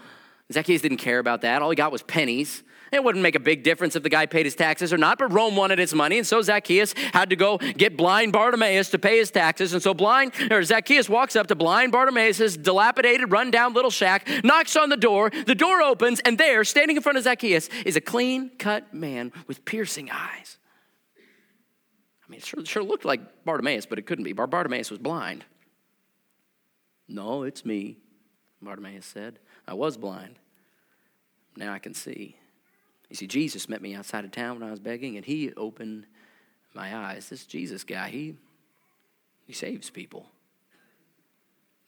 Zacchaeus 0.54 0.82
didn't 0.82 1.00
care 1.00 1.20
about 1.20 1.42
that. 1.42 1.62
All 1.62 1.70
he 1.70 1.76
got 1.76 1.92
was 1.92 2.04
pennies. 2.04 2.64
It 2.92 3.04
wouldn't 3.04 3.22
make 3.22 3.36
a 3.36 3.40
big 3.40 3.64
difference 3.64 3.96
if 3.96 4.04
the 4.04 4.10
guy 4.10 4.26
paid 4.26 4.46
his 4.46 4.56
taxes 4.56 4.94
or 4.94 4.98
not, 4.98 5.18
but 5.20 5.32
Rome 5.32 5.56
wanted 5.56 5.80
his 5.80 5.94
money, 5.94 6.18
and 6.18 6.26
so 6.26 6.42
Zacchaeus 6.42 6.94
had 7.14 7.30
to 7.30 7.36
go 7.36 7.58
get 7.58 7.98
blind 7.98 8.34
Bartimaeus 8.34 8.90
to 8.92 9.00
pay 9.00 9.18
his 9.18 9.30
taxes. 9.30 9.74
And 9.74 9.84
so 9.84 9.94
blind 9.94 10.32
or 10.52 10.64
Zacchaeus 10.64 11.10
walks 11.10 11.36
up 11.36 11.48
to 11.48 11.56
blind 11.56 11.92
Bartimaeus' 11.92 12.56
dilapidated, 12.58 13.32
run-down 13.32 13.74
little 13.74 13.92
shack, 13.92 14.28
knocks 14.44 14.76
on 14.76 14.90
the 14.90 14.98
door, 14.98 15.30
the 15.30 15.56
door 15.56 15.82
opens, 15.82 16.20
and 16.22 16.38
there, 16.38 16.64
standing 16.64 16.96
in 16.96 17.04
front 17.04 17.18
of 17.18 17.24
Zacchaeus, 17.24 17.70
is 17.86 17.96
a 17.96 18.02
clean-cut 18.02 18.94
man 18.94 19.32
with 19.48 19.66
piercing 19.66 20.10
eyes. 20.10 20.58
I 21.18 22.30
mean, 22.30 22.40
it 22.40 22.46
sure, 22.46 22.66
sure 22.66 22.84
looked 22.84 23.06
like 23.06 23.46
Bartimaeus, 23.46 23.86
but 23.86 24.00
it 24.00 24.06
couldn't 24.06 24.26
be. 24.26 24.34
Bartimaeus 24.34 24.90
was 24.92 25.00
blind. 25.00 25.46
No, 27.08 27.44
it's 27.44 27.64
me, 27.64 27.98
Bartimaeus 28.62 29.06
said. 29.06 29.40
I 29.66 29.74
was 29.74 29.96
blind. 29.96 30.40
Now 31.56 31.74
I 31.74 31.80
can 31.80 31.94
see. 31.94 32.36
You 33.10 33.16
see, 33.16 33.28
Jesus 33.28 33.70
met 33.70 33.82
me 33.82 33.96
outside 33.96 34.26
of 34.26 34.32
town 34.32 34.60
when 34.60 34.68
I 34.68 34.72
was 34.72 34.80
begging, 34.80 35.16
and 35.16 35.26
he 35.26 35.54
opened 35.56 36.06
my 36.74 36.96
eyes. 36.96 37.30
This 37.30 37.46
Jesus 37.46 37.84
guy, 37.84 38.10
he, 38.10 38.36
he 39.46 39.54
saves 39.54 39.90
people. 39.90 40.30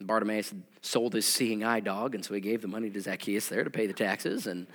Bartimaeus 0.01 0.53
sold 0.81 1.13
his 1.13 1.25
seeing 1.25 1.63
eye 1.63 1.81
dog, 1.81 2.15
and 2.15 2.23
so 2.23 2.33
he 2.33 2.39
gave 2.39 2.61
the 2.61 2.67
money 2.67 2.89
to 2.89 3.01
Zacchaeus 3.01 3.49
there 3.49 3.65
to 3.65 3.69
pay 3.69 3.85
the 3.85 3.93
taxes. 3.93 4.47
And 4.47 4.65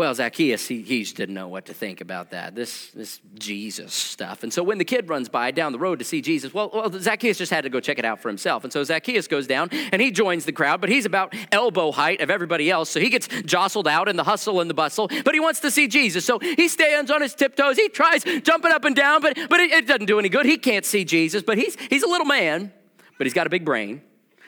well, 0.00 0.14
Zacchaeus, 0.14 0.66
he, 0.66 0.80
he 0.80 1.02
just 1.02 1.14
didn't 1.14 1.34
know 1.34 1.48
what 1.48 1.66
to 1.66 1.74
think 1.74 2.00
about 2.00 2.30
that, 2.30 2.54
this, 2.54 2.90
this 2.92 3.20
Jesus 3.34 3.92
stuff. 3.92 4.42
And 4.42 4.50
so 4.50 4.62
when 4.62 4.78
the 4.78 4.84
kid 4.86 5.10
runs 5.10 5.28
by 5.28 5.50
down 5.50 5.72
the 5.72 5.78
road 5.78 5.98
to 5.98 6.06
see 6.06 6.22
Jesus, 6.22 6.54
well, 6.54 6.70
well, 6.72 6.90
Zacchaeus 6.90 7.36
just 7.36 7.52
had 7.52 7.64
to 7.64 7.68
go 7.68 7.80
check 7.80 7.98
it 7.98 8.06
out 8.06 8.18
for 8.18 8.28
himself. 8.28 8.64
And 8.64 8.72
so 8.72 8.82
Zacchaeus 8.82 9.28
goes 9.28 9.46
down 9.46 9.68
and 9.92 10.00
he 10.00 10.10
joins 10.10 10.46
the 10.46 10.52
crowd, 10.52 10.80
but 10.80 10.88
he's 10.88 11.04
about 11.04 11.34
elbow 11.52 11.92
height 11.92 12.22
of 12.22 12.30
everybody 12.30 12.70
else. 12.70 12.88
So 12.88 12.98
he 12.98 13.10
gets 13.10 13.28
jostled 13.42 13.86
out 13.86 14.08
in 14.08 14.16
the 14.16 14.24
hustle 14.24 14.62
and 14.62 14.70
the 14.70 14.74
bustle, 14.74 15.06
but 15.22 15.34
he 15.34 15.38
wants 15.38 15.60
to 15.60 15.70
see 15.70 15.86
Jesus. 15.86 16.24
So 16.24 16.38
he 16.38 16.68
stands 16.68 17.10
on 17.10 17.20
his 17.20 17.34
tiptoes. 17.34 17.76
He 17.76 17.90
tries 17.90 18.24
jumping 18.24 18.72
up 18.72 18.86
and 18.86 18.96
down, 18.96 19.20
but, 19.20 19.36
but 19.50 19.60
it, 19.60 19.70
it 19.70 19.86
doesn't 19.86 20.06
do 20.06 20.18
any 20.18 20.30
good. 20.30 20.46
He 20.46 20.56
can't 20.56 20.86
see 20.86 21.04
Jesus, 21.04 21.42
but 21.42 21.58
he's, 21.58 21.76
he's 21.90 22.04
a 22.04 22.08
little 22.08 22.26
man, 22.26 22.72
but 23.18 23.26
he's 23.26 23.34
got 23.34 23.46
a 23.46 23.50
big 23.50 23.66
brain. 23.66 24.00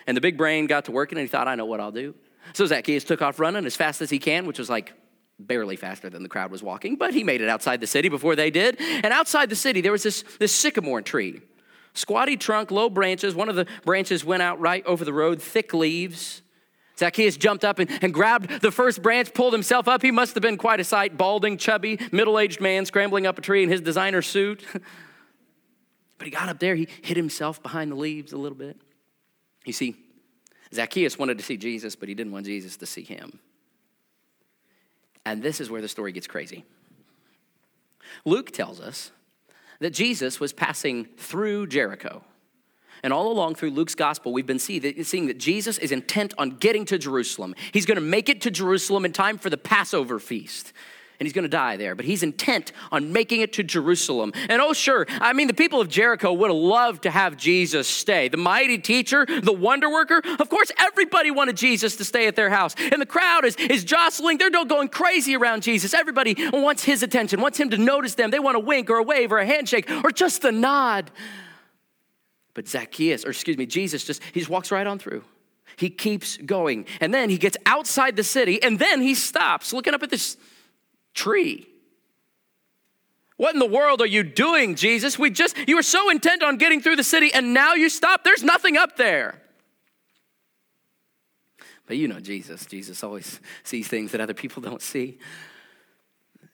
And 0.07 0.17
the 0.17 0.23
big 0.23 0.39
brain 0.39 0.67
got 0.67 0.87
to 0.87 0.93
working 0.93 1.19
and 1.19 1.27
he 1.27 1.31
thought, 1.31 1.47
I 1.47 1.57
know 1.57 1.67
what 1.67 1.79
I'll 1.79 1.93
do. 1.93 2.15
So 2.55 2.65
Zacchaeus 2.65 3.05
took 3.05 3.21
off 3.21 3.39
running 3.39 3.67
as 3.67 3.77
fast 3.77 4.01
as 4.01 4.09
he 4.09 4.19
can, 4.19 4.47
which 4.47 4.59
was 4.59 4.71
like 4.71 4.95
barely 5.39 5.77
faster 5.77 6.09
than 6.09 6.23
the 6.23 6.29
crowd 6.29 6.51
was 6.51 6.63
walking, 6.63 6.97
but 6.97 7.15
he 7.15 7.25
made 7.25 7.41
it 7.41 7.49
outside 7.49 7.81
the 7.81 7.87
city 7.87 8.09
before 8.09 8.37
they 8.37 8.51
did. 8.51 8.81
And 8.81 9.07
outside 9.07 9.51
the 9.51 9.57
city, 9.57 9.81
there 9.81 9.93
was 9.93 10.03
this, 10.03 10.25
this 10.39 10.55
sycamore 10.55 11.03
tree. 11.03 11.41
Squatty 11.95 12.37
trunk, 12.37 12.71
low 12.71 12.89
branches. 12.89 13.35
One 13.35 13.49
of 13.49 13.57
the 13.57 13.67
branches 13.85 14.25
went 14.25 14.43
out 14.43 14.61
right 14.61 14.85
over 14.87 15.05
the 15.05 15.13
road, 15.13 15.43
thick 15.43 15.75
leaves. 15.75 16.43
Zacchaeus 16.99 17.37
jumped 17.37 17.65
up 17.65 17.79
and, 17.79 17.91
and 18.03 18.15
grabbed 18.15 18.63
the 18.63 18.71
first 18.71 19.03
branch, 19.03 19.35
pulled 19.35 19.53
himself 19.53 19.89
up. 19.89 20.03
He 20.03 20.11
must 20.11 20.35
have 20.35 20.43
been 20.43 20.57
quite 20.57 20.81
a 20.81 20.85
sight 20.85 21.17
balding, 21.17 21.57
chubby, 21.57 21.99
middle 22.13 22.39
aged 22.39 22.61
man 22.61 22.87
scrambling 22.87 23.27
up 23.27 23.39
a 23.39 23.43
tree 23.43 23.63
in 23.63 23.69
his 23.69 23.81
designer 23.81 24.23
suit. 24.23 24.65
but 26.19 26.27
he 26.27 26.31
got 26.31 26.49
up 26.49 26.61
there, 26.61 26.75
he 26.75 26.89
hid 27.03 27.17
himself 27.17 27.63
behind 27.63 27.91
the 27.91 27.97
leaves 27.97 28.33
a 28.33 28.37
little 28.37 28.57
bit. 28.57 28.77
You 29.65 29.73
see, 29.73 29.97
Zacchaeus 30.73 31.19
wanted 31.19 31.39
to 31.39 31.45
see 31.45 31.57
Jesus, 31.57 31.97
but 31.97 32.09
he 32.09 32.15
didn't 32.15 32.33
want 32.33 32.47
Jesus 32.47 32.77
to 32.79 32.87
see 32.87 33.03
him. 33.03 33.39
And 35.25 35.43
this 35.43 35.61
is 35.61 35.71
where 35.71 35.81
the 35.81 35.89
story 35.89 36.13
gets 36.13 36.27
crazy. 36.27 36.65
Luke 38.25 38.51
tells 38.51 38.81
us 38.81 39.13
that 39.81 39.91
Jesus 39.91 40.41
was 40.41 40.53
passing 40.53 41.07
through 41.17 41.67
Jericho. 41.67 42.25
And 43.03 43.13
all 43.13 43.33
along 43.33 43.57
through 43.57 43.71
Luke's 43.71 43.97
gospel, 43.97 44.33
we've 44.33 44.47
been 44.47 44.59
seeing 44.59 45.27
that 45.27 45.39
Jesus 45.39 45.79
is 45.79 45.91
intent 45.91 46.35
on 46.39 46.51
getting 46.51 46.85
to 46.85 46.99
Jerusalem. 46.99 47.55
He's 47.73 47.87
going 47.87 47.97
to 47.97 48.01
make 48.01 48.29
it 48.29 48.41
to 48.43 48.51
Jerusalem 48.51 49.05
in 49.05 49.13
time 49.13 49.39
for 49.39 49.51
the 49.51 49.57
Passover 49.57 50.21
feast 50.21 50.73
and 51.23 51.27
he's 51.29 51.33
going 51.35 51.45
to 51.45 51.49
die 51.49 51.77
there. 51.77 51.95
But 51.95 52.05
he's 52.05 52.25
intent 52.25 52.73
on 52.91 53.13
making 53.13 53.43
it 53.43 53.53
to 53.53 53.63
Jerusalem. 53.63 54.33
And 54.49 54.61
oh, 54.61 54.73
sure, 54.73 55.07
I 55.09 55.33
mean, 55.33 55.47
the 55.47 55.55
people 55.55 55.81
of 55.81 55.89
Jericho 55.89 56.33
would 56.33 56.51
have 56.51 56.57
loved 56.57 57.05
to 57.05 57.13
have 57.13 57.37
Jesus 57.37 57.87
stay. 57.87 58.27
The 58.27 58.39
mighty 58.39 58.77
teacher, 58.77 59.25
the 59.25 59.53
wonder 59.53 59.89
worker, 59.89 60.21
of 60.41 60.49
course, 60.49 60.73
everybody 60.79 61.31
wanted 61.31 61.57
Jesus 61.57 61.95
to 61.99 62.05
stay 62.05 62.27
at 62.27 62.35
their 62.35 62.51
house. 62.51 62.75
And 62.77 63.01
the 63.01 63.07
crowd 63.07 63.45
is, 63.45 63.55
is 63.55 63.85
jostling, 63.85 64.39
they're 64.39 64.51
going 64.51 64.89
crazy 64.89 65.37
around 65.37 65.63
Jesus. 65.63 65.95
Everybody 65.95 66.35
wants 66.53 66.83
his 66.83 67.05
attention, 67.05 67.41
wants 67.41 67.57
him 67.57 67.71
to 67.71 67.79
notice 67.79 68.17
them. 68.17 68.33
They 68.33 68.41
want 68.41 68.57
a 68.57 68.61
wink 68.61 68.91
or 68.91 68.97
a 68.97 69.05
wave 69.05 69.31
or 69.31 69.39
a 69.39 69.47
handshake 69.47 69.89
or 70.03 70.11
just 70.11 70.45
a 70.45 70.51
nod. 70.51 71.13
But 72.53 72.67
Zacchaeus, 72.67 73.25
or 73.25 73.31
excuse 73.31 73.57
me, 73.57 73.67
Jesus 73.67 74.05
just, 74.05 74.21
he 74.33 74.41
just 74.41 74.51
walks 74.51 74.73
right 74.73 74.89
on 74.89 74.99
through. 74.99 75.23
He 75.77 75.89
keeps 75.89 76.37
going. 76.37 76.87
And 77.01 77.15
then 77.15 77.31
he 77.31 77.39
gets 77.39 77.57
outside 77.65 78.17
the 78.17 78.25
city 78.25 78.61
and 78.61 78.79
then 78.79 79.01
he 79.01 79.15
stops 79.15 79.73
looking 79.73 79.95
up 79.95 80.03
at 80.03 80.11
this 80.11 80.37
tree. 81.15 81.69
What 83.37 83.55
in 83.55 83.59
the 83.59 83.67
world 83.67 84.01
are 84.01 84.07
you 84.07 84.23
doing, 84.23 84.77
Jesus? 84.77 85.19
We 85.19 85.31
just, 85.31 85.57
you 85.67 85.77
were 85.77 85.83
so 85.83 86.11
intent 86.11 86.43
on 86.43 86.59
getting 86.59 86.81
through 86.81 86.97
the 86.97 87.05
city 87.05 87.33
and 87.35 87.53
now 87.53 87.75
you 87.75 87.89
stop. 87.89 88.25
There's 88.25 88.43
nothing 88.45 88.77
up 88.77 88.97
there. 88.97 89.41
But 91.87 91.97
you 91.97 92.09
know 92.09 92.21
Jesus. 92.21 92.67
Jesus 92.67 93.03
always 93.03 93.41
sees 93.65 93.89
things 93.89 94.13
that 94.13 94.21
other 94.21 94.35
people 94.35 94.63
don't 94.63 94.83
see. 94.83 95.19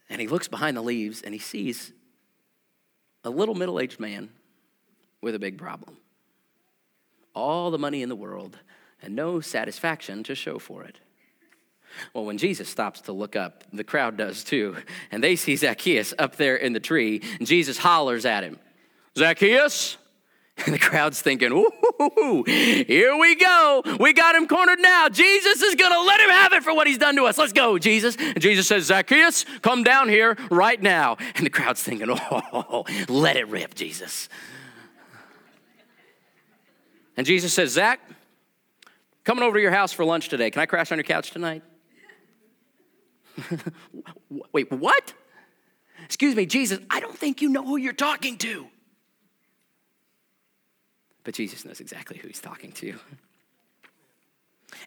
And 0.09 0.21
he 0.21 0.29
looks 0.29 0.49
behind 0.49 0.77
the 0.77 0.83
leaves 0.83 1.21
and 1.23 1.35
he 1.35 1.41
sees 1.41 1.93
a 3.25 3.31
little 3.31 3.55
middle 3.55 3.79
aged 3.79 4.01
man 4.01 4.31
with 5.21 5.35
a 5.35 5.39
big 5.39 5.59
problem. 5.59 5.99
All 7.35 7.71
the 7.71 7.79
money 7.79 8.03
in 8.03 8.09
the 8.09 8.17
world 8.17 8.57
and 9.03 9.15
no 9.15 9.41
satisfaction 9.41 10.23
to 10.25 10.35
show 10.35 10.59
for 10.59 10.85
it. 10.85 10.99
Well, 12.15 12.25
when 12.25 12.39
Jesus 12.39 12.69
stops 12.69 13.01
to 13.03 13.13
look 13.13 13.37
up, 13.37 13.65
the 13.73 13.85
crowd 13.85 14.17
does 14.17 14.45
too, 14.45 14.77
and 15.11 15.23
they 15.23 15.37
see 15.37 15.57
Zacchaeus 15.57 16.15
up 16.19 16.37
there 16.37 16.57
in 16.57 16.73
the 16.73 16.81
tree, 16.81 17.23
and 17.39 17.47
Jesus 17.47 17.79
hollers 17.79 18.25
at 18.25 18.45
him, 18.45 18.59
Zacchaeus? 19.17 19.97
And 20.67 20.75
the 20.75 20.79
crowd's 20.79 21.23
thinking, 21.23 21.53
ooh, 21.53 22.43
here 22.45 23.17
we 23.17 23.37
go. 23.37 23.83
We 24.01 24.13
got 24.13 24.35
him 24.35 24.49
cornered 24.49 24.81
now. 24.81 25.09
Jesus 25.09 25.63
is 25.63 25.77
going 25.77 25.93
to 25.93 26.01
let 26.01 26.19
him 26.19 26.31
have 26.31 26.53
it 26.53 26.65
for 26.65 26.75
what 26.75 26.89
he's 26.89 26.99
done 26.99 27.15
to 27.15 27.27
us. 27.27 27.39
Let's 27.39 27.53
go, 27.53 27.79
Jesus. 27.79 28.17
And 28.17 28.41
Jesus 28.41 28.67
says, 28.67 28.87
Zacchaeus, 28.87 29.45
come 29.63 29.85
down 29.85 30.09
here 30.09 30.37
right 30.51 30.83
now. 30.83 31.17
And 31.37 31.47
the 31.47 31.51
crowd's 31.51 31.81
thinking, 31.81 32.09
oh, 32.11 32.85
let 33.09 33.37
it 33.37 33.47
rip, 33.47 33.77
Jesus. 33.77 34.29
And 37.17 37.25
Jesus 37.25 37.53
says, 37.53 37.71
Zach, 37.71 38.01
coming 39.23 39.45
over 39.45 39.59
to 39.59 39.63
your 39.63 39.71
house 39.71 39.93
for 39.93 40.05
lunch 40.05 40.29
today. 40.29 40.51
Can 40.51 40.61
I 40.61 40.67
crash 40.67 40.91
on 40.91 40.99
your 40.99 41.05
couch 41.05 41.31
tonight? 41.31 41.63
Wait, 44.53 44.71
what? 44.71 45.15
Excuse 46.05 46.35
me, 46.35 46.47
Jesus, 46.47 46.79
I 46.91 47.01
don't 47.01 47.17
think 47.17 47.43
you 47.43 47.49
know 47.49 47.65
who 47.65 47.77
you're 47.77 47.93
talking 47.93 48.39
to. 48.39 48.67
But 51.25 51.35
Jesus 51.35 51.65
knows 51.65 51.81
exactly 51.81 52.17
who 52.17 52.29
he's 52.29 52.41
talking 52.41 52.73
to. 52.73 52.95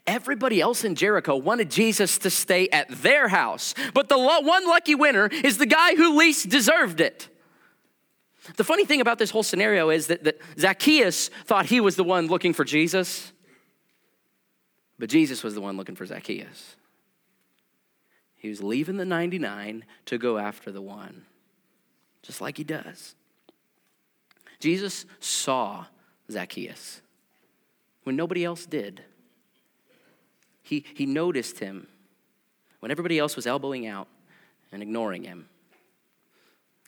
Everybody 0.08 0.62
else 0.62 0.84
in 0.84 0.96
Jericho 0.96 1.36
wanted 1.36 1.70
Jesus 1.70 2.17
to 2.20 2.29
stay 2.29 2.67
at 2.70 2.89
their 2.89 3.27
house, 3.27 3.74
but 3.93 4.10
the 4.10 4.17
one 4.17 4.67
lucky 4.67 4.96
winner 4.96 5.27
is 5.27 5.58
the 5.58 5.65
guy 5.65 5.96
who 5.96 6.17
least 6.17 6.50
deserved 6.50 7.01
it. 7.01 7.27
The 8.58 8.63
funny 8.63 8.86
thing 8.86 9.01
about 9.01 9.20
this 9.20 9.29
whole 9.29 9.43
scenario 9.43 9.89
is 9.89 10.08
that, 10.08 10.24
that 10.24 10.39
Zacchaeus 10.58 11.29
thought 11.46 11.67
he 11.67 11.79
was 11.79 11.96
the 11.96 12.03
one 12.03 12.27
looking 12.27 12.53
for 12.53 12.63
Jesus, 12.63 13.31
but 14.98 15.10
Jesus 15.10 15.43
was 15.43 15.53
the 15.53 15.62
one 15.62 15.77
looking 15.77 15.96
for 15.96 16.05
Zacchaeus. 16.05 16.75
He 18.41 18.50
was 18.50 18.63
leaving 18.63 18.98
the 18.98 19.05
99 19.05 19.86
to 20.07 20.17
go 20.17 20.39
after 20.39 20.71
the 20.71 20.81
one, 20.81 21.27
just 22.24 22.41
like 22.41 22.57
he 22.57 22.63
does. 22.63 23.13
Jesus 24.60 25.05
saw 25.19 25.86
Zacchaeus 26.31 27.01
when 28.03 28.15
nobody 28.15 28.43
else 28.43 28.65
did. 28.65 29.03
He, 30.63 30.83
he 30.95 31.05
noticed 31.05 31.60
him 31.60 31.86
when 32.79 32.89
everybody 32.89 33.19
else 33.19 33.36
was 33.36 33.45
elbowing 33.45 33.86
out 33.86 34.07
and 34.71 34.81
ignoring 34.81 35.24
him. 35.24 35.48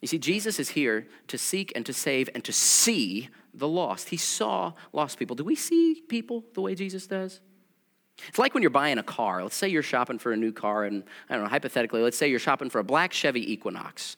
You 0.02 0.08
see, 0.08 0.18
Jesus 0.18 0.60
is 0.60 0.70
here 0.70 1.08
to 1.28 1.38
seek 1.38 1.72
and 1.76 1.86
to 1.86 1.94
save 1.94 2.32
and 2.34 2.44
to 2.46 2.52
see 2.52 3.30
the 3.54 3.68
lost. 3.68 4.10
He 4.10 4.18
saw 4.18 4.74
lost 4.92 5.20
people. 5.20 5.36
Do 5.36 5.44
we 5.44 5.54
see 5.54 6.02
people 6.08 6.46
the 6.56 6.62
way 6.62 6.74
Jesus 6.74 7.06
does? 7.06 7.42
It's 8.28 8.40
like 8.40 8.54
when 8.54 8.62
you're 8.62 8.70
buying 8.70 8.98
a 8.98 9.04
car. 9.04 9.44
Let's 9.44 9.56
say 9.56 9.68
you're 9.68 9.84
shopping 9.84 10.20
for 10.20 10.32
a 10.32 10.38
new 10.38 10.52
car, 10.52 10.86
and 10.86 11.04
I 11.30 11.34
don't 11.34 11.44
know, 11.44 11.50
hypothetically, 11.50 12.02
let's 12.02 12.18
say 12.18 12.30
you're 12.30 12.40
shopping 12.40 12.70
for 12.70 12.80
a 12.80 12.84
black 12.84 13.12
Chevy 13.12 13.52
Equinox. 13.52 14.18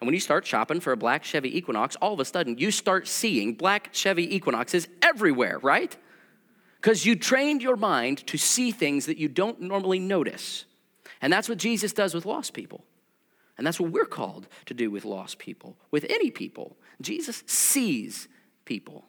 And 0.00 0.06
when 0.06 0.14
you 0.14 0.20
start 0.20 0.44
shopping 0.46 0.80
for 0.80 0.92
a 0.92 0.96
black 0.96 1.22
Chevy 1.22 1.56
Equinox, 1.56 1.94
all 1.96 2.12
of 2.12 2.20
a 2.20 2.24
sudden 2.24 2.58
you 2.58 2.70
start 2.70 3.06
seeing 3.06 3.54
black 3.54 3.90
Chevy 3.92 4.34
Equinoxes 4.34 4.88
everywhere, 5.00 5.58
right? 5.60 5.96
Because 6.80 7.06
you 7.06 7.14
trained 7.14 7.62
your 7.62 7.76
mind 7.76 8.26
to 8.26 8.36
see 8.36 8.72
things 8.72 9.06
that 9.06 9.16
you 9.16 9.28
don't 9.28 9.60
normally 9.60 10.00
notice. 10.00 10.64
And 11.20 11.32
that's 11.32 11.48
what 11.48 11.58
Jesus 11.58 11.92
does 11.92 12.14
with 12.14 12.26
lost 12.26 12.52
people. 12.52 12.84
And 13.56 13.64
that's 13.64 13.78
what 13.78 13.92
we're 13.92 14.04
called 14.04 14.48
to 14.66 14.74
do 14.74 14.90
with 14.90 15.04
lost 15.04 15.38
people, 15.38 15.76
with 15.92 16.04
any 16.10 16.32
people. 16.32 16.76
Jesus 17.00 17.44
sees 17.46 18.26
people. 18.64 19.04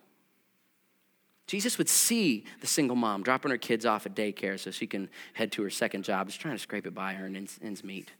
Jesus 1.54 1.78
would 1.78 1.88
see 1.88 2.46
the 2.62 2.66
single 2.66 2.96
mom 2.96 3.22
dropping 3.22 3.52
her 3.52 3.60
kids 3.60 3.86
off 3.86 4.08
at 4.08 4.16
daycare 4.16 4.60
so 4.60 4.72
she 4.72 4.88
can 4.88 5.08
head 5.34 5.52
to 5.52 5.62
her 5.62 5.70
second 5.70 6.04
job, 6.04 6.26
just 6.26 6.42
trying 6.42 6.56
to 6.56 6.60
scrape 6.60 6.88
it 6.88 6.96
by 6.96 7.14
her 7.14 7.28
and 7.28 7.38
ends, 7.62 7.84
meet. 7.84 8.12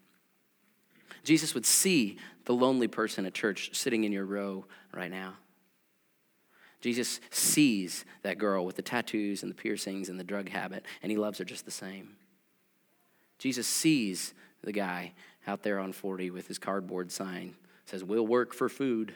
Jesus 1.24 1.56
would 1.56 1.66
see 1.66 2.20
the 2.46 2.54
lonely 2.54 2.88
person 2.88 3.26
at 3.26 3.34
church 3.34 3.72
sitting 3.74 4.04
in 4.04 4.12
your 4.12 4.26
row 4.26 4.66
right 4.94 5.10
now. 5.10 5.34
Jesus 6.80 7.20
sees 7.32 8.06
that 8.22 8.38
girl 8.38 8.68
with 8.68 8.76
the 8.76 8.84
tattoos 8.84 9.42
and 9.42 9.50
the 9.50 9.56
piercings 9.56 10.10
and 10.10 10.20
the 10.20 10.24
drug 10.24 10.48
habit, 10.48 10.86
and 11.02 11.12
he 11.12 11.18
loves 11.18 11.40
her 11.40 11.44
just 11.44 11.66
the 11.66 11.72
same. 11.72 12.10
Jesus 13.40 13.66
sees 13.66 14.36
the 14.62 14.72
guy 14.72 15.14
out 15.48 15.64
there 15.64 15.80
on 15.80 15.92
40 15.92 16.30
with 16.30 16.48
his 16.48 16.60
cardboard 16.60 17.12
sign, 17.12 17.56
says, 17.88 18.04
We'll 18.04 18.28
work 18.28 18.54
for 18.54 18.70
food. 18.70 19.16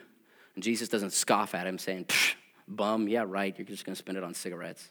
And 0.56 0.64
Jesus 0.64 0.88
doesn't 0.88 1.12
scoff 1.12 1.54
at 1.54 1.68
him, 1.68 1.78
saying, 1.78 2.06
bum, 2.68 3.08
yeah, 3.08 3.24
right, 3.26 3.54
you're 3.56 3.66
just 3.66 3.84
going 3.84 3.94
to 3.94 3.98
spend 3.98 4.18
it 4.18 4.24
on 4.24 4.34
cigarettes. 4.34 4.88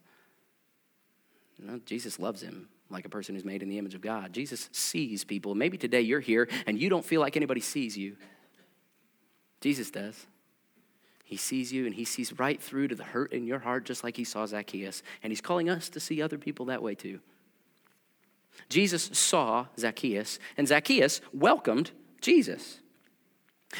No, 1.60 1.80
Jesus 1.86 2.20
loves 2.20 2.42
him 2.42 2.70
like 2.90 3.06
a 3.06 3.10
person 3.10 3.36
who's 3.36 3.46
made 3.46 3.64
in 3.64 3.70
the 3.70 3.78
image 3.78 3.96
of 3.96 4.02
God. 4.02 4.34
Jesus 4.34 4.70
sees 4.72 5.24
people. 5.24 5.56
Maybe 5.56 5.78
today 5.78 6.02
you're 6.02 6.20
here 6.20 6.48
and 6.66 6.80
you 6.80 6.90
don't 6.90 7.06
feel 7.06 7.22
like 7.22 7.36
anybody 7.36 7.62
sees 7.62 7.98
you. 7.98 8.16
Jesus 9.62 9.92
does. 9.92 10.26
He 11.24 11.36
sees 11.36 11.74
you 11.74 11.86
and 11.86 11.94
he 11.94 12.06
sees 12.06 12.40
right 12.40 12.62
through 12.62 12.88
to 12.90 12.96
the 12.96 13.04
hurt 13.04 13.34
in 13.34 13.46
your 13.46 13.60
heart, 13.60 13.86
just 13.86 14.04
like 14.04 14.16
he 14.16 14.24
saw 14.24 14.46
Zacchaeus. 14.46 15.04
And 15.24 15.32
he's 15.32 15.42
calling 15.42 15.70
us 15.70 15.90
to 15.90 16.00
see 16.00 16.22
other 16.22 16.38
people 16.38 16.68
that 16.68 16.82
way 16.82 16.96
too. 16.96 17.20
Jesus 18.70 19.10
saw 19.14 19.68
Zacchaeus, 19.78 20.40
and 20.58 20.68
Zacchaeus 20.68 21.22
welcomed 21.34 21.92
Jesus. 22.22 22.80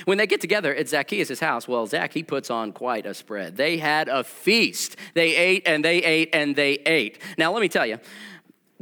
When 0.06 0.18
they 0.18 0.28
get 0.28 0.42
together 0.42 0.76
at 0.76 0.90
Zacchaeus' 0.90 1.40
house, 1.40 1.68
well, 1.68 1.88
Zach, 1.88 2.14
he 2.14 2.22
puts 2.22 2.50
on 2.50 2.74
quite 2.74 3.06
a 3.06 3.14
spread. 3.14 3.56
They 3.56 3.78
had 3.78 4.10
a 4.10 4.24
feast. 4.24 4.98
They 5.14 5.36
ate 5.36 5.64
and 5.66 5.84
they 5.84 6.04
ate 6.04 6.30
and 6.34 6.56
they 6.56 6.74
ate. 6.86 7.20
Now, 7.38 7.54
let 7.54 7.62
me 7.62 7.70
tell 7.70 7.86
you, 7.86 8.00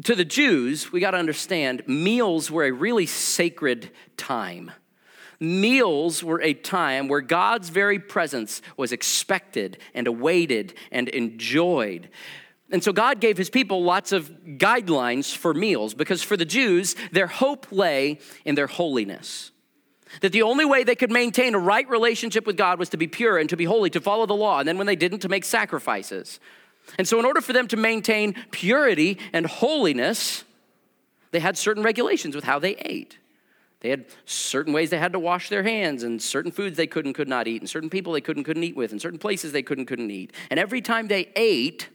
to 0.04 0.16
the 0.16 0.26
Jews, 0.26 0.92
we 0.92 1.00
got 1.00 1.12
to 1.12 1.18
understand 1.18 1.84
meals 1.88 2.52
were 2.52 2.66
a 2.66 2.72
really 2.72 3.06
sacred 3.06 3.92
time. 4.18 4.72
Meals 5.40 6.24
were 6.24 6.42
a 6.42 6.54
time 6.54 7.08
where 7.08 7.22
God's 7.22 7.70
very 7.70 8.00
presence 8.00 8.62
was 8.78 8.92
expected 8.92 9.78
and 9.94 10.08
awaited 10.08 10.74
and 10.92 11.10
enjoyed. 11.10 12.10
And 12.72 12.84
so 12.84 12.92
God 12.92 13.20
gave 13.20 13.38
his 13.38 13.50
people 13.50 13.84
lots 13.84 14.12
of 14.12 14.30
guidelines 14.58 15.36
for 15.36 15.54
meals 15.54 15.94
because 15.94 16.24
for 16.24 16.36
the 16.36 16.46
Jews, 16.46 16.96
their 17.12 17.28
hope 17.28 17.68
lay 17.72 18.20
in 18.44 18.56
their 18.56 18.68
holiness. 18.68 19.52
That 20.22 20.32
the 20.32 20.44
only 20.44 20.66
way 20.66 20.84
they 20.84 20.96
could 20.96 21.12
maintain 21.12 21.56
a 21.56 21.60
right 21.60 21.90
relationship 21.90 22.46
with 22.46 22.58
God 22.58 22.80
was 22.80 22.90
to 22.90 22.98
be 22.98 23.08
pure 23.08 23.38
and 23.38 23.50
to 23.50 23.58
be 23.58 23.66
holy, 23.66 23.90
to 23.92 24.02
follow 24.02 24.26
the 24.26 24.36
law, 24.36 24.60
and 24.60 24.68
then 24.68 24.78
when 24.78 24.88
they 24.88 24.96
didn't, 24.96 25.20
to 25.20 25.30
make 25.30 25.44
sacrifices. 25.44 26.40
And 26.98 27.08
so, 27.08 27.20
in 27.20 27.26
order 27.26 27.42
for 27.42 27.54
them 27.54 27.68
to 27.70 27.78
maintain 27.78 28.36
purity 28.52 29.18
and 29.34 29.46
holiness, 29.46 30.44
they 31.32 31.40
had 31.40 31.58
certain 31.58 31.84
regulations 31.84 32.36
with 32.36 32.44
how 32.44 32.60
they 32.60 32.76
ate. 32.76 33.18
They 33.82 33.90
had 33.90 34.06
certain 34.26 34.74
ways 34.74 34.90
they 34.90 34.98
had 34.98 35.14
to 35.14 35.20
wash 35.20 35.50
their 35.50 35.64
hands, 35.64 36.04
and 36.04 36.22
certain 36.22 36.52
foods 36.52 36.78
they 36.78 36.88
could 36.88 37.06
and 37.06 37.14
could 37.14 37.28
not 37.28 37.48
eat, 37.48 37.62
and 37.62 37.70
certain 37.70 37.90
people 37.90 38.14
they 38.14 38.22
could 38.22 38.38
and 38.38 38.46
couldn't 38.46 38.64
eat 38.64 38.76
with, 38.76 38.92
and 38.92 39.02
certain 39.02 39.20
places 39.20 39.52
they 39.52 39.64
could 39.64 39.78
and 39.78 39.88
couldn't 39.88 40.12
eat. 40.12 40.34
And 40.50 40.60
every 40.60 40.82
time 40.82 41.08
they 41.08 41.32
ate, 41.36 41.90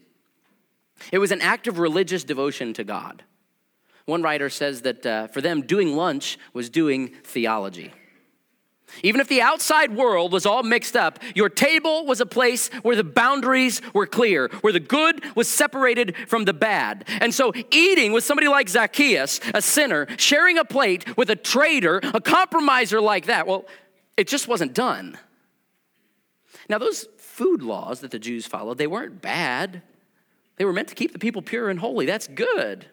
it 1.13 1.19
was 1.19 1.33
an 1.33 1.41
act 1.41 1.67
of 1.67 1.79
religious 1.79 2.25
devotion 2.25 2.75
to 2.75 2.85
God. 2.85 3.25
One 4.05 4.23
writer 4.23 4.51
says 4.51 4.83
that 4.83 5.07
uh, 5.07 5.27
for 5.29 5.41
them, 5.41 5.63
doing 5.63 5.97
lunch 5.97 6.39
was 6.53 6.69
doing 6.69 7.15
theology. 7.25 7.93
Even 9.03 9.21
if 9.21 9.29
the 9.29 9.41
outside 9.41 9.95
world 9.95 10.33
was 10.33 10.47
all 10.47 10.63
mixed 10.63 10.97
up, 10.97 11.19
your 11.35 11.49
table 11.49 12.07
was 12.07 12.21
a 12.21 12.27
place 12.27 12.69
where 12.83 12.97
the 12.97 13.05
boundaries 13.05 13.81
were 13.95 14.07
clear, 14.07 14.49
where 14.61 14.73
the 14.73 14.81
good 14.81 15.23
was 15.35 15.49
separated 15.49 16.15
from 16.27 16.45
the 16.45 16.53
bad. 16.53 17.05
And 17.21 17.33
so, 17.33 17.53
eating 17.71 18.13
with 18.13 18.25
somebody 18.25 18.49
like 18.49 18.69
Zacchaeus, 18.69 19.41
a 19.55 19.63
sinner, 19.63 20.07
sharing 20.17 20.59
a 20.59 20.65
plate 20.65 21.17
with 21.17 21.31
a 21.31 21.37
traitor, 21.37 22.01
a 22.03 22.21
compromiser 22.21 23.01
like 23.01 23.27
that, 23.27 23.47
well, 23.47 23.67
it 24.17 24.29
just 24.29 24.49
wasn't 24.49 24.75
done. 24.75 25.19
Now, 26.69 26.79
those 26.79 27.07
food 27.19 27.63
laws 27.63 28.01
that 28.01 28.11
the 28.11 28.19
Jews 28.19 28.47
followed, 28.47 28.79
they 28.79 28.87
weren't 28.87 29.23
bad. 29.23 29.83
They 30.57 30.65
were 30.65 30.73
meant 30.73 30.89
to 30.89 30.95
keep 30.95 31.13
the 31.13 31.19
people 31.19 31.43
pure 31.43 31.71
and 31.71 31.81
holy. 31.81 32.07
That's 32.07 32.29
good. 32.29 32.87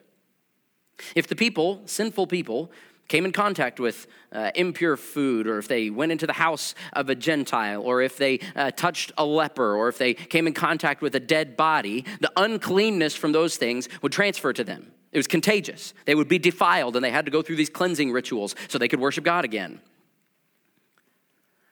If 1.16 1.28
the 1.28 1.36
people, 1.36 1.82
sinful 1.86 2.28
people, 2.28 2.72
came 3.08 3.26
in 3.26 3.32
contact 3.32 3.80
with 3.80 4.08
uh, 4.32 4.52
impure 4.56 4.98
food, 4.98 5.48
or 5.48 5.58
if 5.58 5.68
they 5.68 5.90
went 5.90 6.12
into 6.12 6.28
the 6.28 6.34
house 6.34 6.76
of 6.94 7.10
a 7.10 7.16
Gentile, 7.16 7.82
or 7.82 8.02
if 8.02 8.18
they 8.18 8.40
uh, 8.56 8.72
touched 8.72 9.12
a 9.18 9.26
leper, 9.26 9.76
or 9.76 9.88
if 9.88 9.98
they 9.98 10.14
came 10.14 10.48
in 10.48 10.54
contact 10.54 11.02
with 11.02 11.16
a 11.16 11.20
dead 11.20 11.56
body, 11.56 12.04
the 12.20 12.32
uncleanness 12.36 13.16
from 13.16 13.32
those 13.32 13.58
things 13.58 13.88
would 14.02 14.12
transfer 14.12 14.52
to 14.54 14.64
them. 14.64 14.92
It 15.12 15.18
was 15.18 15.28
contagious. 15.28 15.94
They 16.06 16.16
would 16.16 16.28
be 16.28 16.40
defiled, 16.40 16.96
and 16.96 17.04
they 17.04 17.12
had 17.12 17.26
to 17.26 17.32
go 17.32 17.42
through 17.42 17.56
these 17.56 17.70
cleansing 17.70 18.12
rituals 18.12 18.56
so 18.68 18.78
they 18.78 18.90
could 18.90 19.00
worship 19.00 19.24
God 19.24 19.46
again. 19.46 19.80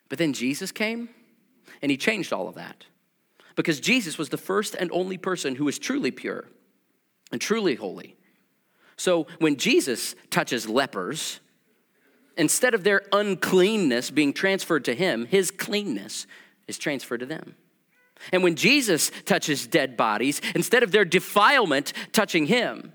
But 0.08 0.18
then 0.18 0.34
Jesus 0.34 0.72
came, 0.72 1.10
and 1.82 1.92
he 1.92 1.98
changed 1.98 2.32
all 2.32 2.48
of 2.48 2.56
that 2.56 2.86
because 3.56 3.80
Jesus 3.80 4.18
was 4.18 4.30
the 4.30 4.38
first 4.38 4.76
and 4.76 4.92
only 4.92 5.18
person 5.18 5.56
who 5.56 5.66
was 5.66 5.80
truly 5.80 6.12
pure 6.12 6.46
and 7.32 7.42
truly 7.42 7.76
holy. 7.76 8.16
So 8.98 9.28
when 9.40 9.58
Jesus 9.58 10.16
touches 10.30 10.68
lepers, 10.70 11.40
instead 12.38 12.74
of 12.74 12.84
their 12.84 13.04
uncleanness 13.12 14.12
being 14.12 14.34
transferred 14.34 14.86
to 14.86 14.96
him, 14.96 15.26
his 15.26 15.52
cleanness 15.52 16.28
is 16.68 16.78
transferred 16.78 17.20
to 17.20 17.26
them. 17.26 17.56
And 18.32 18.44
when 18.44 18.56
Jesus 18.56 19.12
touches 19.26 19.68
dead 19.68 19.98
bodies, 19.98 20.42
instead 20.56 20.84
of 20.84 20.92
their 20.92 21.06
defilement 21.06 21.94
touching 22.14 22.46
him, 22.46 22.94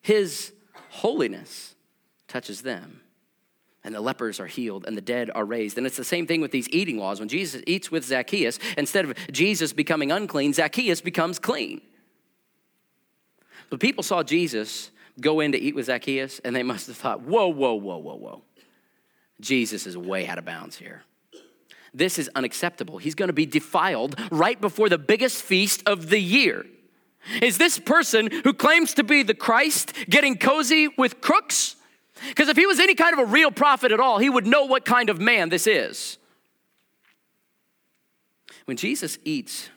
his 0.00 0.52
holiness 0.90 1.76
touches 2.26 2.62
them 2.62 3.02
and 3.84 3.94
the 3.94 4.00
lepers 4.00 4.40
are 4.40 4.46
healed 4.46 4.84
and 4.86 4.96
the 4.96 5.02
dead 5.02 5.30
are 5.34 5.44
raised. 5.44 5.76
And 5.78 5.86
it's 5.86 5.96
the 5.96 6.04
same 6.04 6.26
thing 6.26 6.40
with 6.40 6.50
these 6.50 6.68
eating 6.70 6.98
laws. 6.98 7.20
When 7.20 7.28
Jesus 7.28 7.62
eats 7.66 7.90
with 7.90 8.04
Zacchaeus, 8.04 8.58
instead 8.76 9.04
of 9.04 9.14
Jesus 9.30 9.72
becoming 9.72 10.12
unclean, 10.12 10.52
Zacchaeus 10.52 11.00
becomes 11.00 11.38
clean. 11.38 11.80
But 13.72 13.80
people 13.80 14.02
saw 14.02 14.22
Jesus 14.22 14.90
go 15.18 15.40
in 15.40 15.52
to 15.52 15.58
eat 15.58 15.74
with 15.74 15.86
Zacchaeus 15.86 16.40
and 16.44 16.54
they 16.54 16.62
must 16.62 16.88
have 16.88 16.96
thought, 16.98 17.22
whoa, 17.22 17.48
whoa, 17.48 17.72
whoa, 17.72 17.96
whoa, 17.96 18.16
whoa. 18.16 18.42
Jesus 19.40 19.86
is 19.86 19.96
way 19.96 20.26
out 20.26 20.36
of 20.36 20.44
bounds 20.44 20.76
here. 20.76 21.04
This 21.94 22.18
is 22.18 22.28
unacceptable. 22.34 22.98
He's 22.98 23.14
going 23.14 23.30
to 23.30 23.32
be 23.32 23.46
defiled 23.46 24.20
right 24.30 24.60
before 24.60 24.90
the 24.90 24.98
biggest 24.98 25.42
feast 25.42 25.82
of 25.86 26.10
the 26.10 26.18
year. 26.18 26.66
Is 27.40 27.56
this 27.56 27.78
person 27.78 28.28
who 28.44 28.52
claims 28.52 28.92
to 28.92 29.04
be 29.04 29.22
the 29.22 29.32
Christ 29.32 29.94
getting 30.10 30.36
cozy 30.36 30.88
with 30.98 31.22
crooks? 31.22 31.76
Because 32.28 32.50
if 32.50 32.58
he 32.58 32.66
was 32.66 32.78
any 32.78 32.94
kind 32.94 33.14
of 33.14 33.20
a 33.20 33.24
real 33.24 33.50
prophet 33.50 33.90
at 33.90 34.00
all, 34.00 34.18
he 34.18 34.28
would 34.28 34.46
know 34.46 34.66
what 34.66 34.84
kind 34.84 35.08
of 35.08 35.18
man 35.18 35.48
this 35.48 35.66
is. 35.66 36.18
When 38.66 38.76
Jesus 38.76 39.16
eats 39.24 39.70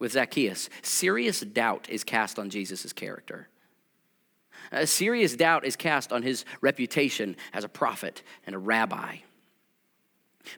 with 0.00 0.12
Zacchaeus, 0.12 0.68
serious 0.82 1.40
doubt 1.40 1.88
is 1.88 2.02
cast 2.02 2.40
on 2.40 2.50
Jesus' 2.50 2.92
character. 2.92 3.48
A 4.72 4.86
serious 4.86 5.36
doubt 5.36 5.64
is 5.64 5.76
cast 5.76 6.12
on 6.12 6.22
his 6.22 6.44
reputation 6.60 7.36
as 7.52 7.62
a 7.62 7.68
prophet 7.68 8.22
and 8.46 8.56
a 8.56 8.58
rabbi. 8.58 9.18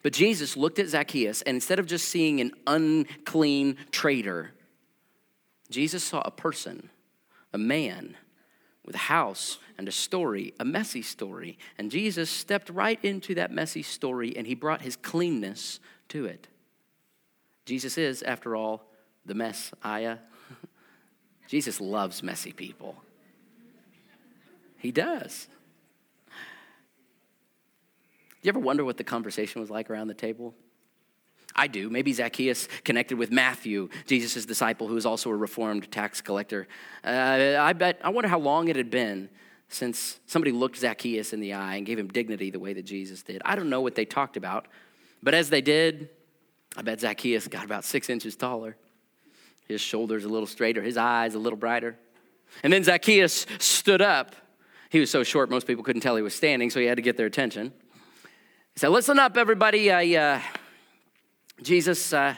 But 0.02 0.12
Jesus 0.12 0.56
looked 0.56 0.78
at 0.78 0.88
Zacchaeus, 0.88 1.42
and 1.42 1.56
instead 1.56 1.78
of 1.78 1.86
just 1.86 2.08
seeing 2.08 2.40
an 2.40 2.52
unclean 2.66 3.76
traitor, 3.90 4.52
Jesus 5.70 6.04
saw 6.04 6.22
a 6.24 6.30
person, 6.30 6.88
a 7.52 7.58
man 7.58 8.16
with 8.84 8.94
a 8.94 8.98
house 8.98 9.58
and 9.78 9.88
a 9.88 9.92
story, 9.92 10.54
a 10.60 10.64
messy 10.64 11.02
story. 11.02 11.58
And 11.78 11.90
Jesus 11.90 12.30
stepped 12.30 12.68
right 12.70 13.02
into 13.04 13.34
that 13.34 13.50
messy 13.50 13.82
story 13.82 14.36
and 14.36 14.46
he 14.46 14.54
brought 14.54 14.82
his 14.82 14.96
cleanness 14.96 15.80
to 16.08 16.26
it. 16.26 16.48
Jesus 17.64 17.96
is, 17.96 18.22
after 18.22 18.56
all, 18.56 18.91
the 19.26 19.34
Messiah. 19.34 20.18
Jesus 21.48 21.80
loves 21.80 22.22
messy 22.22 22.52
people. 22.52 22.96
He 24.78 24.90
does. 24.90 25.48
Do 26.26 26.32
you 28.42 28.48
ever 28.48 28.58
wonder 28.58 28.84
what 28.84 28.96
the 28.96 29.04
conversation 29.04 29.60
was 29.60 29.70
like 29.70 29.90
around 29.90 30.08
the 30.08 30.14
table? 30.14 30.54
I 31.54 31.66
do. 31.66 31.90
Maybe 31.90 32.12
Zacchaeus 32.12 32.66
connected 32.82 33.18
with 33.18 33.30
Matthew, 33.30 33.90
Jesus' 34.06 34.46
disciple, 34.46 34.88
who 34.88 34.94
was 34.94 35.06
also 35.06 35.30
a 35.30 35.36
reformed 35.36 35.90
tax 35.92 36.20
collector. 36.20 36.66
Uh, 37.04 37.56
I 37.60 37.74
bet, 37.74 38.00
I 38.02 38.08
wonder 38.08 38.28
how 38.28 38.38
long 38.38 38.68
it 38.68 38.76
had 38.76 38.90
been 38.90 39.28
since 39.68 40.18
somebody 40.26 40.52
looked 40.52 40.78
Zacchaeus 40.78 41.32
in 41.32 41.40
the 41.40 41.52
eye 41.52 41.76
and 41.76 41.86
gave 41.86 41.98
him 41.98 42.08
dignity 42.08 42.50
the 42.50 42.58
way 42.58 42.72
that 42.72 42.84
Jesus 42.84 43.22
did. 43.22 43.42
I 43.44 43.54
don't 43.54 43.70
know 43.70 43.80
what 43.80 43.94
they 43.94 44.04
talked 44.04 44.36
about, 44.36 44.66
but 45.22 45.34
as 45.34 45.50
they 45.50 45.60
did, 45.60 46.08
I 46.76 46.82
bet 46.82 47.00
Zacchaeus 47.00 47.48
got 47.48 47.64
about 47.64 47.84
six 47.84 48.10
inches 48.10 48.34
taller. 48.34 48.76
His 49.66 49.80
shoulders 49.80 50.24
a 50.24 50.28
little 50.28 50.46
straighter, 50.46 50.82
his 50.82 50.96
eyes 50.96 51.34
a 51.34 51.38
little 51.38 51.58
brighter. 51.58 51.96
And 52.62 52.72
then 52.72 52.84
Zacchaeus 52.84 53.46
stood 53.58 54.02
up. 54.02 54.34
He 54.90 55.00
was 55.00 55.10
so 55.10 55.22
short, 55.22 55.50
most 55.50 55.66
people 55.66 55.82
couldn't 55.82 56.02
tell 56.02 56.16
he 56.16 56.22
was 56.22 56.34
standing, 56.34 56.68
so 56.68 56.78
he 56.78 56.86
had 56.86 56.96
to 56.96 57.02
get 57.02 57.16
their 57.16 57.26
attention. 57.26 57.72
He 58.74 58.80
said, 58.80 58.88
Listen 58.88 59.18
up, 59.18 59.36
everybody. 59.36 59.90
I, 59.90 60.14
uh, 60.16 60.40
Jesus, 61.62 62.12
uh, 62.12 62.34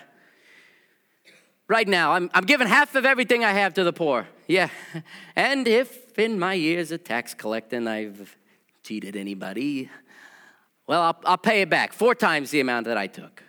right 1.69 1.89
now, 1.89 2.13
I'm, 2.13 2.31
I'm 2.35 2.45
giving 2.45 2.69
half 2.69 2.95
of 2.95 3.05
everything 3.05 3.45
I 3.45 3.53
have 3.53 3.75
to 3.75 3.85
the 3.85 3.93
poor. 3.93 4.29
Yeah. 4.47 4.69
And 5.37 5.67
if 5.67 6.17
in 6.19 6.39
my 6.39 6.55
years 6.55 6.93
of 6.93 7.03
tax 7.03 7.35
collecting 7.35 7.89
I've 7.89 8.37
cheated 8.85 9.17
anybody, 9.17 9.91
well, 10.87 11.03
I'll, 11.03 11.21
I'll 11.25 11.39
pay 11.39 11.63
it 11.63 11.71
back 11.71 11.93
four 11.93 12.15
times 12.15 12.51
the 12.51 12.61
amount 12.61 12.87
that 12.87 12.97
I 12.97 13.09
took. 13.09 13.43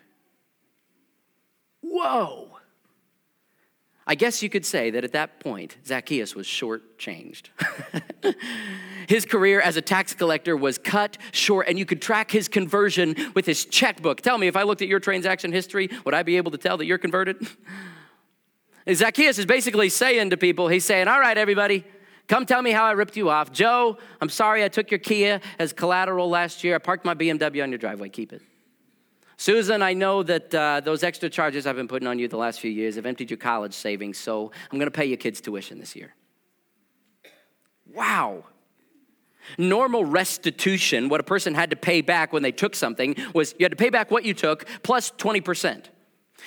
Whoa. 1.81 2.54
I 4.07 4.13
guess 4.13 4.43
you 4.43 4.49
could 4.49 4.65
say 4.65 4.91
that 4.91 5.03
at 5.03 5.13
that 5.13 5.39
point, 5.39 5.77
Zacchaeus 5.85 6.35
was 6.35 6.45
shortchanged. 6.45 7.49
his 9.07 9.25
career 9.25 9.59
as 9.59 9.77
a 9.77 9.81
tax 9.81 10.13
collector 10.13 10.55
was 10.55 10.77
cut 10.77 11.17
short, 11.31 11.67
and 11.67 11.79
you 11.79 11.85
could 11.85 12.03
track 12.03 12.29
his 12.29 12.47
conversion 12.47 13.15
with 13.33 13.47
his 13.47 13.65
checkbook. 13.65 14.21
Tell 14.21 14.37
me, 14.37 14.45
if 14.45 14.55
I 14.55 14.61
looked 14.61 14.83
at 14.83 14.87
your 14.87 14.99
transaction 14.99 15.51
history, 15.51 15.89
would 16.05 16.13
I 16.13 16.21
be 16.21 16.37
able 16.37 16.51
to 16.51 16.57
tell 16.57 16.77
that 16.77 16.85
you're 16.85 16.99
converted? 16.99 17.47
Zacchaeus 18.93 19.39
is 19.39 19.47
basically 19.47 19.89
saying 19.89 20.29
to 20.29 20.37
people, 20.37 20.67
he's 20.67 20.85
saying, 20.85 21.07
All 21.07 21.19
right, 21.19 21.37
everybody, 21.37 21.83
come 22.27 22.45
tell 22.45 22.61
me 22.61 22.69
how 22.69 22.83
I 22.83 22.91
ripped 22.91 23.17
you 23.17 23.31
off. 23.31 23.51
Joe, 23.51 23.97
I'm 24.21 24.29
sorry 24.29 24.63
I 24.63 24.67
took 24.67 24.91
your 24.91 24.99
Kia 24.99 25.41
as 25.57 25.73
collateral 25.73 26.29
last 26.29 26.63
year. 26.63 26.75
I 26.75 26.77
parked 26.77 27.05
my 27.05 27.15
BMW 27.15 27.63
on 27.63 27.71
your 27.71 27.79
driveway. 27.79 28.09
Keep 28.09 28.33
it. 28.33 28.43
Susan, 29.37 29.81
I 29.81 29.93
know 29.93 30.23
that 30.23 30.53
uh, 30.55 30.79
those 30.79 31.03
extra 31.03 31.29
charges 31.29 31.67
I've 31.67 31.75
been 31.75 31.87
putting 31.87 32.07
on 32.07 32.19
you 32.19 32.27
the 32.27 32.37
last 32.37 32.59
few 32.59 32.71
years 32.71 32.95
have 32.95 33.05
emptied 33.05 33.29
your 33.29 33.37
college 33.37 33.73
savings, 33.73 34.17
so 34.17 34.51
I'm 34.71 34.79
going 34.79 34.87
to 34.87 34.97
pay 34.97 35.05
your 35.05 35.17
kids' 35.17 35.41
tuition 35.41 35.79
this 35.79 35.95
year. 35.95 36.15
Wow. 37.93 38.45
Normal 39.57 40.05
restitution, 40.05 41.09
what 41.09 41.19
a 41.19 41.23
person 41.23 41.53
had 41.53 41.69
to 41.69 41.75
pay 41.75 42.01
back 42.01 42.33
when 42.33 42.43
they 42.43 42.51
took 42.51 42.75
something, 42.75 43.15
was 43.33 43.53
you 43.59 43.65
had 43.65 43.71
to 43.71 43.77
pay 43.77 43.89
back 43.89 44.09
what 44.09 44.23
you 44.23 44.33
took 44.33 44.65
plus 44.83 45.11
20%. 45.11 45.85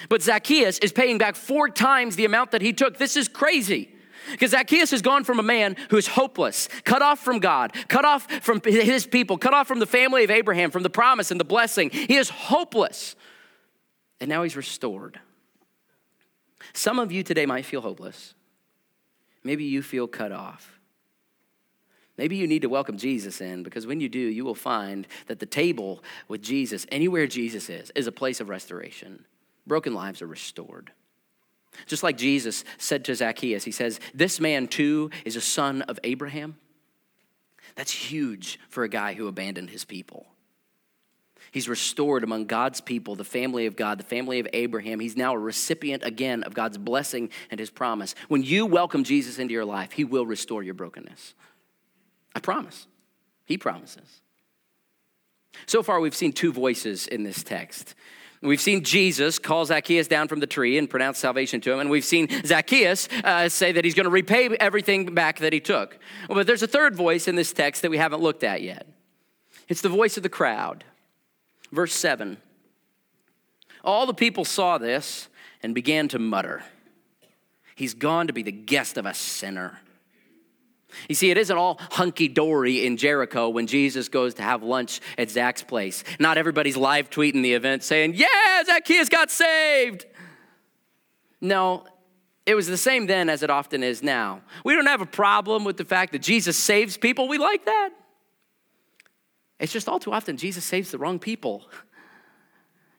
But 0.09 0.22
Zacchaeus 0.22 0.79
is 0.79 0.92
paying 0.92 1.18
back 1.18 1.37
four 1.37 1.68
times 1.68 2.16
the 2.16 2.24
amount 2.24 2.53
that 2.53 2.62
he 2.62 2.72
took. 2.72 2.98
This 2.98 3.16
is 3.16 3.29
crazy. 3.29 3.94
Because 4.31 4.53
Zacchaeus 4.53 4.91
has 4.91 5.03
gone 5.03 5.25
from 5.25 5.38
a 5.38 5.43
man 5.43 5.77
who 5.91 5.97
is 5.97 6.07
hopeless, 6.07 6.69
cut 6.85 7.03
off 7.03 7.21
from 7.21 7.38
God, 7.38 7.73
cut 7.88 8.05
off 8.05 8.31
from 8.43 8.61
his 8.64 9.07
people, 9.07 9.38
cut 9.38 9.55
off 9.55 9.69
from 9.69 9.79
the 9.79 9.87
family 9.87 10.25
of 10.25 10.31
Abraham, 10.31 10.71
from 10.71 10.83
the 10.83 10.91
promise 10.91 11.31
and 11.31 11.41
the 11.41 11.45
blessing. 11.45 11.91
He 11.91 12.17
is 12.17 12.29
hopeless. 12.29 13.17
And 14.21 14.29
now 14.29 14.43
he's 14.43 14.57
restored. 14.57 15.21
Some 16.73 16.99
of 16.99 17.12
you 17.12 17.23
today 17.23 17.47
might 17.47 17.64
feel 17.64 17.81
hopeless. 17.81 18.35
Maybe 19.45 19.64
you 19.64 19.83
feel 19.83 20.07
cut 20.07 20.33
off. 20.33 20.79
Maybe 22.17 22.37
you 22.37 22.49
need 22.49 22.62
to 22.62 22.69
welcome 22.69 22.99
Jesus 22.99 23.41
in 23.41 23.62
because 23.62 23.87
when 23.87 24.01
you 24.01 24.09
do, 24.09 24.19
you 24.19 24.45
will 24.45 24.57
find 24.57 25.07
that 25.29 25.38
the 25.38 25.47
table 25.47 26.03
with 26.27 26.43
Jesus, 26.43 26.85
anywhere 26.91 27.29
Jesus 27.29 27.71
is, 27.71 27.93
is 27.95 28.09
a 28.09 28.12
place 28.12 28.41
of 28.41 28.49
restoration. 28.49 29.25
Broken 29.67 29.95
lives 29.95 30.21
are 30.21 30.27
restored. 30.27 30.91
Just 31.87 32.03
like 32.03 32.17
Jesus 32.17 32.64
said 32.77 33.05
to 33.05 33.14
Zacchaeus, 33.14 33.64
he 33.64 33.71
says, 33.71 34.01
This 34.14 34.41
man 34.41 34.69
too 34.69 35.11
is 35.25 35.37
a 35.37 35.41
son 35.41 35.83
of 35.83 35.99
Abraham. 36.05 36.57
That's 37.77 37.93
huge 37.93 38.59
for 38.69 38.85
a 38.85 38.88
guy 38.88 39.14
who 39.14 39.29
abandoned 39.29 39.71
his 39.71 39.85
people. 39.85 40.27
He's 41.51 41.69
restored 41.69 42.25
among 42.25 42.47
God's 42.47 42.81
people, 42.81 43.14
the 43.14 43.25
family 43.25 43.67
of 43.67 43.77
God, 43.77 43.99
the 43.99 44.05
family 44.05 44.38
of 44.38 44.49
Abraham. 44.53 45.01
He's 45.01 45.17
now 45.17 45.35
a 45.35 45.38
recipient 45.38 46.03
again 46.05 46.43
of 46.43 46.55
God's 46.55 46.77
blessing 46.77 47.31
and 47.51 47.59
his 47.59 47.71
promise. 47.71 48.14
When 48.29 48.43
you 48.43 48.67
welcome 48.67 49.05
Jesus 49.05 49.38
into 49.38 49.55
your 49.55 49.64
life, 49.64 49.93
he 49.93 50.05
will 50.05 50.27
restore 50.27 50.62
your 50.62 50.75
brokenness. 50.75 51.35
I 52.35 52.41
promise. 52.41 52.87
He 53.47 53.57
promises. 53.57 54.21
So 55.67 55.83
far, 55.83 56.01
we've 56.01 56.14
seen 56.14 56.33
two 56.33 56.53
voices 56.53 57.07
in 57.07 57.23
this 57.23 57.43
text. 57.43 57.95
We've 58.40 58.61
seen 58.61 58.85
Jesus 58.85 59.38
call 59.38 59.64
Zacchaeus 59.64 60.07
down 60.07 60.29
from 60.29 60.38
the 60.38 60.46
tree 60.46 60.79
and 60.79 60.88
pronounce 60.88 61.18
salvation 61.18 61.61
to 61.62 61.72
him, 61.72 61.81
and 61.81 61.90
we've 61.90 62.05
seen 62.05 62.29
Zacchaeus 62.44 63.09
uh, 63.24 63.48
say 63.48 63.72
that 63.72 63.85
he's 63.85 63.94
going 63.94 64.05
to 64.05 64.11
repay 64.11 64.48
everything 64.61 65.12
back 65.14 65.40
that 65.40 65.53
he 65.53 65.59
took. 65.59 65.98
But 66.29 66.46
there's 66.46 66.62
a 66.62 66.68
third 66.68 66.94
voice 66.94 67.27
in 67.27 67.35
this 67.35 67.53
text 67.53 67.83
that 67.83 67.90
we 67.90 67.98
haven't 67.98 68.22
looked 68.22 68.44
at 68.44 68.62
yet. 68.62 68.87
It's 69.68 69.81
the 69.81 69.88
voice 69.88 70.16
of 70.16 70.22
the 70.22 70.29
crowd. 70.29 70.85
Verse 71.72 71.92
7 71.94 72.38
All 73.83 74.07
the 74.07 74.14
people 74.14 74.44
saw 74.44 74.79
this 74.79 75.29
and 75.62 75.74
began 75.74 76.07
to 76.09 76.18
mutter, 76.18 76.62
He's 77.74 77.94
gone 77.94 78.27
to 78.29 78.33
be 78.33 78.42
the 78.42 78.53
guest 78.53 78.96
of 78.98 79.07
a 79.07 79.14
sinner. 79.14 79.81
You 81.09 81.15
see, 81.15 81.31
it 81.31 81.39
isn't 81.39 81.57
all 81.57 81.79
hunky 81.91 82.29
dory 82.29 82.87
in 82.87 82.97
Jericho 82.97 83.49
when 83.49 83.67
Jesus 83.67 84.09
goes 84.09 84.35
to 84.35 84.43
have 84.43 84.63
lunch 84.63 85.01
at 85.17 85.31
Zach's 85.31 85.63
place. 85.63 86.05
Not 86.19 86.39
everybody's 86.39 86.77
live 86.77 87.11
tweeting 87.11 87.43
the 87.43 87.55
event 87.55 87.83
saying, 87.83 88.15
Yeah, 88.15 88.65
Zacchaeus 88.65 89.09
got 89.09 89.31
saved. 89.31 90.07
No, 91.41 91.85
it 92.47 92.55
was 92.55 92.67
the 92.67 92.77
same 92.77 93.07
then 93.07 93.29
as 93.29 93.43
it 93.43 93.51
often 93.51 93.83
is 93.83 94.03
now. 94.03 94.41
We 94.65 94.75
don't 94.75 94.87
have 94.87 95.03
a 95.03 95.07
problem 95.07 95.65
with 95.65 95.77
the 95.77 95.85
fact 95.85 96.13
that 96.13 96.23
Jesus 96.23 96.57
saves 96.57 96.97
people. 96.97 97.29
We 97.29 97.39
like 97.39 97.67
that. 97.67 97.91
It's 99.59 99.73
just 99.73 99.89
all 99.89 99.99
too 99.99 100.13
often 100.13 100.37
Jesus 100.37 100.65
saves 100.65 100.91
the 100.91 100.99
wrong 100.99 101.19
people. 101.19 101.69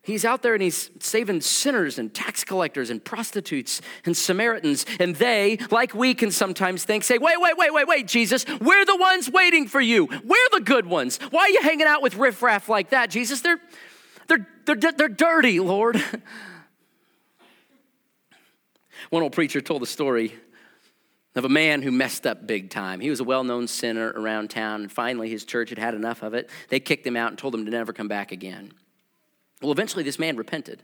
He's 0.09 0.25
out 0.25 0.41
there 0.41 0.55
and 0.55 0.63
he's 0.63 0.89
saving 0.99 1.41
sinners 1.41 1.99
and 1.99 2.11
tax 2.11 2.43
collectors 2.43 2.89
and 2.89 3.05
prostitutes 3.05 3.79
and 4.05 4.17
Samaritans. 4.17 4.87
And 4.99 5.15
they, 5.15 5.59
like 5.69 5.93
we 5.93 6.15
can 6.15 6.31
sometimes 6.31 6.83
think, 6.83 7.03
say, 7.03 7.19
wait, 7.19 7.39
wait, 7.39 7.55
wait, 7.55 7.71
wait, 7.71 7.87
wait, 7.87 8.07
Jesus, 8.07 8.43
we're 8.59 8.85
the 8.85 8.95
ones 8.95 9.29
waiting 9.29 9.67
for 9.67 9.79
you. 9.79 10.07
We're 10.07 10.49
the 10.51 10.61
good 10.61 10.87
ones. 10.87 11.19
Why 11.29 11.41
are 11.41 11.49
you 11.49 11.61
hanging 11.61 11.85
out 11.85 12.01
with 12.01 12.15
riffraff 12.15 12.67
like 12.67 12.89
that, 12.89 13.11
Jesus? 13.11 13.41
They're, 13.41 13.59
they're, 14.27 14.47
they're, 14.65 14.93
they're 14.93 15.09
dirty, 15.09 15.59
Lord. 15.59 16.03
One 19.11 19.21
old 19.21 19.33
preacher 19.33 19.61
told 19.61 19.83
the 19.83 19.87
story 19.87 20.33
of 21.35 21.45
a 21.45 21.49
man 21.49 21.83
who 21.83 21.91
messed 21.91 22.25
up 22.25 22.47
big 22.47 22.71
time. 22.71 22.99
He 22.99 23.11
was 23.11 23.19
a 23.19 23.23
well 23.23 23.43
known 23.43 23.67
sinner 23.67 24.11
around 24.15 24.49
town, 24.49 24.81
and 24.81 24.91
finally 24.91 25.29
his 25.29 25.45
church 25.45 25.69
had 25.69 25.77
had 25.77 25.93
enough 25.93 26.23
of 26.23 26.33
it. 26.33 26.49
They 26.69 26.79
kicked 26.79 27.05
him 27.05 27.15
out 27.15 27.29
and 27.29 27.37
told 27.37 27.53
him 27.53 27.65
to 27.65 27.71
never 27.71 27.93
come 27.93 28.07
back 28.07 28.31
again. 28.31 28.73
Well, 29.61 29.71
eventually 29.71 30.03
this 30.03 30.19
man 30.19 30.37
repented. 30.37 30.83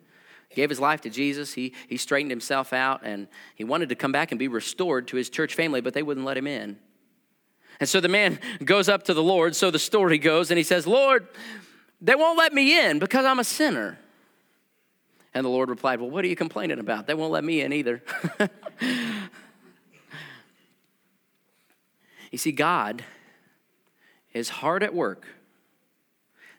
Gave 0.53 0.69
his 0.69 0.79
life 0.79 1.01
to 1.01 1.09
Jesus. 1.09 1.53
He, 1.53 1.73
he 1.88 1.97
straightened 1.97 2.31
himself 2.31 2.71
out, 2.71 3.01
and 3.03 3.27
he 3.55 3.63
wanted 3.63 3.89
to 3.89 3.95
come 3.95 4.11
back 4.11 4.31
and 4.31 4.39
be 4.39 4.47
restored 4.47 5.07
to 5.09 5.17
his 5.17 5.29
church 5.29 5.55
family, 5.55 5.81
but 5.81 5.93
they 5.93 6.03
wouldn't 6.03 6.25
let 6.25 6.38
him 6.38 6.47
in. 6.47 6.77
And 7.79 7.89
so 7.89 7.99
the 7.99 8.07
man 8.07 8.39
goes 8.63 8.88
up 8.88 9.03
to 9.03 9.13
the 9.13 9.23
Lord, 9.23 9.55
so 9.55 9.71
the 9.71 9.79
story 9.79 10.17
goes, 10.17 10.51
and 10.51 10.57
he 10.57 10.63
says, 10.63 10.88
Lord, 10.88 11.27
they 11.99 12.15
won't 12.15 12.38
let 12.38 12.53
me 12.53 12.79
in 12.79 12.99
because 12.99 13.25
I'm 13.25 13.39
a 13.39 13.43
sinner. 13.43 13.97
And 15.33 15.43
the 15.43 15.49
Lord 15.49 15.67
replied, 15.67 15.99
Well, 15.99 16.09
what 16.09 16.23
are 16.23 16.27
you 16.29 16.35
complaining 16.35 16.79
about? 16.79 17.07
They 17.07 17.13
won't 17.13 17.31
let 17.31 17.43
me 17.43 17.61
in 17.61 17.73
either. 17.73 18.01
You 22.35 22.38
see, 22.38 22.51
God 22.51 23.05
is 24.33 24.49
hard 24.49 24.83
at 24.83 24.93
work 24.93 25.25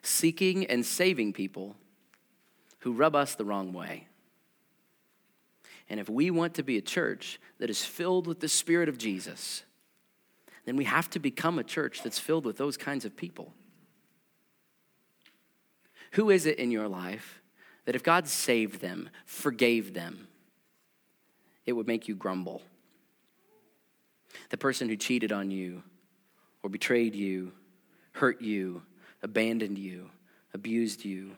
seeking 0.01 0.65
and 0.65 0.83
saving 0.83 1.33
people 1.33 1.75
who 2.87 2.93
rub 2.93 3.17
us 3.17 3.35
the 3.35 3.43
wrong 3.43 3.73
way. 3.73 4.07
And 5.89 5.99
if 5.99 6.07
we 6.09 6.31
want 6.31 6.53
to 6.53 6.63
be 6.63 6.77
a 6.77 6.81
church 6.81 7.37
that 7.59 7.69
is 7.69 7.83
filled 7.83 8.27
with 8.27 8.39
the 8.39 8.47
Spirit 8.47 8.87
of 8.87 8.97
Jesus, 8.97 9.63
then 10.63 10.77
we 10.77 10.85
have 10.85 11.09
to 11.09 11.19
become 11.19 11.59
a 11.59 11.65
church 11.65 12.01
that's 12.01 12.17
filled 12.17 12.45
with 12.45 12.55
those 12.55 12.77
kinds 12.77 13.03
of 13.03 13.17
people. 13.17 13.51
Who 16.13 16.29
is 16.29 16.45
it 16.45 16.59
in 16.59 16.71
your 16.71 16.87
life 16.87 17.41
that 17.83 17.95
if 17.95 18.03
God 18.03 18.25
saved 18.25 18.79
them, 18.79 19.09
forgave 19.25 19.93
them, 19.93 20.29
it 21.65 21.73
would 21.73 21.87
make 21.87 22.07
you 22.07 22.15
grumble? 22.15 22.61
the 24.49 24.57
person 24.57 24.87
who 24.87 24.95
cheated 24.95 25.33
on 25.33 25.51
you 25.51 25.83
or 26.63 26.69
betrayed 26.69 27.15
you, 27.15 27.51
hurt 28.13 28.41
you, 28.41 28.81
abandoned 29.21 29.77
you, 29.77 30.09
abused 30.53 31.03
you, 31.03 31.31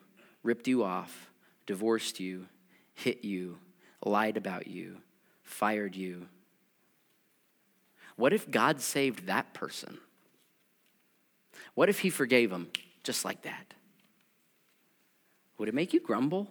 ripped 0.43 0.67
you 0.67 0.83
off, 0.83 1.28
divorced 1.69 2.19
you, 2.19 2.47
hit 2.95 3.23
you, 3.23 3.60
lied 4.03 4.38
about 4.38 4.65
you, 4.65 4.97
fired 5.43 5.95
you. 5.95 6.25
What 8.15 8.34
if 8.34 8.49
God 8.49 8.82
saved 8.82 9.27
that 9.27 9.53
person? 9.53 9.99
What 11.75 11.88
if 11.88 11.99
He 11.99 12.10
forgave 12.10 12.49
them 12.49 12.69
just 13.03 13.23
like 13.23 13.43
that? 13.43 13.75
Would 15.60 15.69
it 15.69 15.75
make 15.75 15.93
you 15.93 15.99
grumble? 15.99 16.47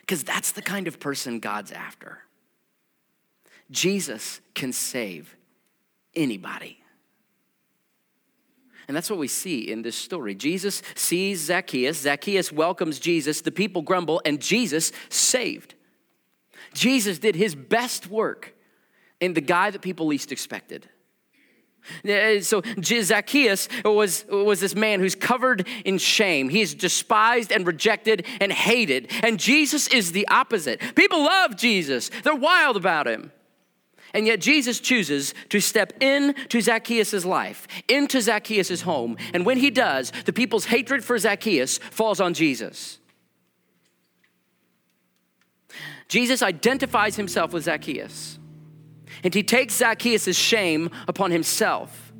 Because 0.00 0.24
that's 0.24 0.50
the 0.50 0.60
kind 0.60 0.88
of 0.88 0.98
person 0.98 1.38
God's 1.38 1.70
after. 1.70 2.18
Jesus 3.70 4.40
can 4.52 4.72
save 4.72 5.36
anybody. 6.16 6.81
And 8.92 8.96
that's 8.98 9.08
what 9.08 9.18
we 9.18 9.26
see 9.26 9.70
in 9.72 9.80
this 9.80 9.96
story. 9.96 10.34
Jesus 10.34 10.82
sees 10.94 11.40
Zacchaeus, 11.40 11.98
Zacchaeus 12.02 12.52
welcomes 12.52 12.98
Jesus, 12.98 13.40
the 13.40 13.50
people 13.50 13.80
grumble, 13.80 14.20
and 14.26 14.38
Jesus 14.38 14.92
saved. 15.08 15.72
Jesus 16.74 17.18
did 17.18 17.34
his 17.34 17.54
best 17.54 18.08
work 18.10 18.54
in 19.18 19.32
the 19.32 19.40
guy 19.40 19.70
that 19.70 19.80
people 19.80 20.04
least 20.08 20.30
expected. 20.30 20.90
So 22.42 22.60
Zacchaeus 22.82 23.66
was, 23.82 24.26
was 24.28 24.60
this 24.60 24.74
man 24.74 25.00
who's 25.00 25.14
covered 25.14 25.66
in 25.86 25.96
shame. 25.96 26.50
He's 26.50 26.74
despised 26.74 27.50
and 27.50 27.66
rejected 27.66 28.26
and 28.42 28.52
hated. 28.52 29.10
And 29.22 29.40
Jesus 29.40 29.88
is 29.88 30.12
the 30.12 30.28
opposite. 30.28 30.82
People 30.94 31.24
love 31.24 31.56
Jesus, 31.56 32.10
they're 32.24 32.34
wild 32.34 32.76
about 32.76 33.06
him. 33.06 33.32
And 34.14 34.26
yet 34.26 34.40
Jesus 34.40 34.78
chooses 34.80 35.34
to 35.48 35.60
step 35.60 35.92
into 36.02 36.60
Zacchaeus' 36.60 37.24
life, 37.24 37.66
into 37.88 38.20
Zacchaeus' 38.20 38.82
home. 38.82 39.16
And 39.32 39.46
when 39.46 39.58
he 39.58 39.70
does, 39.70 40.12
the 40.26 40.32
people's 40.32 40.66
hatred 40.66 41.02
for 41.02 41.18
Zacchaeus 41.18 41.78
falls 41.78 42.20
on 42.20 42.34
Jesus. 42.34 42.98
Jesus 46.08 46.42
identifies 46.42 47.16
himself 47.16 47.54
with 47.54 47.64
Zacchaeus. 47.64 48.38
And 49.24 49.32
he 49.32 49.42
takes 49.42 49.74
Zacchaeus' 49.74 50.36
shame 50.36 50.90
upon 51.08 51.30
himself. 51.30 52.12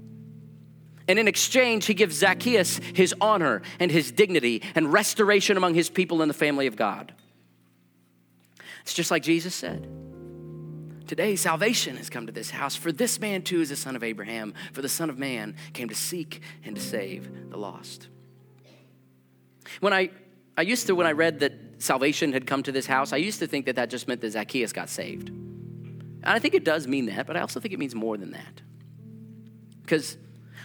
And 1.08 1.18
in 1.18 1.28
exchange, 1.28 1.86
he 1.86 1.94
gives 1.94 2.16
Zacchaeus 2.16 2.78
his 2.94 3.14
honor 3.20 3.60
and 3.80 3.90
his 3.90 4.12
dignity 4.12 4.62
and 4.74 4.92
restoration 4.92 5.56
among 5.56 5.74
his 5.74 5.90
people 5.90 6.22
in 6.22 6.28
the 6.28 6.34
family 6.34 6.66
of 6.66 6.76
God. 6.76 7.12
It's 8.82 8.94
just 8.94 9.10
like 9.10 9.22
Jesus 9.22 9.54
said. 9.54 9.86
Today, 11.12 11.36
salvation 11.36 11.98
has 11.98 12.08
come 12.08 12.24
to 12.24 12.32
this 12.32 12.48
house, 12.48 12.74
for 12.74 12.90
this 12.90 13.20
man 13.20 13.42
too 13.42 13.60
is 13.60 13.70
a 13.70 13.76
son 13.76 13.96
of 13.96 14.02
Abraham, 14.02 14.54
for 14.72 14.80
the 14.80 14.88
Son 14.88 15.10
of 15.10 15.18
Man 15.18 15.56
came 15.74 15.90
to 15.90 15.94
seek 15.94 16.40
and 16.64 16.74
to 16.74 16.80
save 16.80 17.50
the 17.50 17.58
lost. 17.58 18.08
When 19.80 19.92
I, 19.92 20.08
I 20.56 20.62
used 20.62 20.86
to, 20.86 20.94
when 20.94 21.06
I 21.06 21.12
read 21.12 21.40
that 21.40 21.52
salvation 21.76 22.32
had 22.32 22.46
come 22.46 22.62
to 22.62 22.72
this 22.72 22.86
house, 22.86 23.12
I 23.12 23.18
used 23.18 23.40
to 23.40 23.46
think 23.46 23.66
that 23.66 23.76
that 23.76 23.90
just 23.90 24.08
meant 24.08 24.22
that 24.22 24.30
Zacchaeus 24.30 24.72
got 24.72 24.88
saved. 24.88 25.28
And 25.28 26.24
I 26.24 26.38
think 26.38 26.54
it 26.54 26.64
does 26.64 26.86
mean 26.86 27.04
that, 27.04 27.26
but 27.26 27.36
I 27.36 27.42
also 27.42 27.60
think 27.60 27.74
it 27.74 27.78
means 27.78 27.94
more 27.94 28.16
than 28.16 28.30
that. 28.30 28.62
Because 29.82 30.16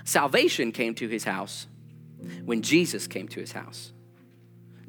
salvation 0.05 0.71
came 0.71 0.95
to 0.95 1.09
his 1.09 1.25
house 1.25 1.67
when 2.45 2.61
Jesus 2.61 3.05
came 3.05 3.27
to 3.27 3.41
his 3.41 3.51
house. 3.51 3.91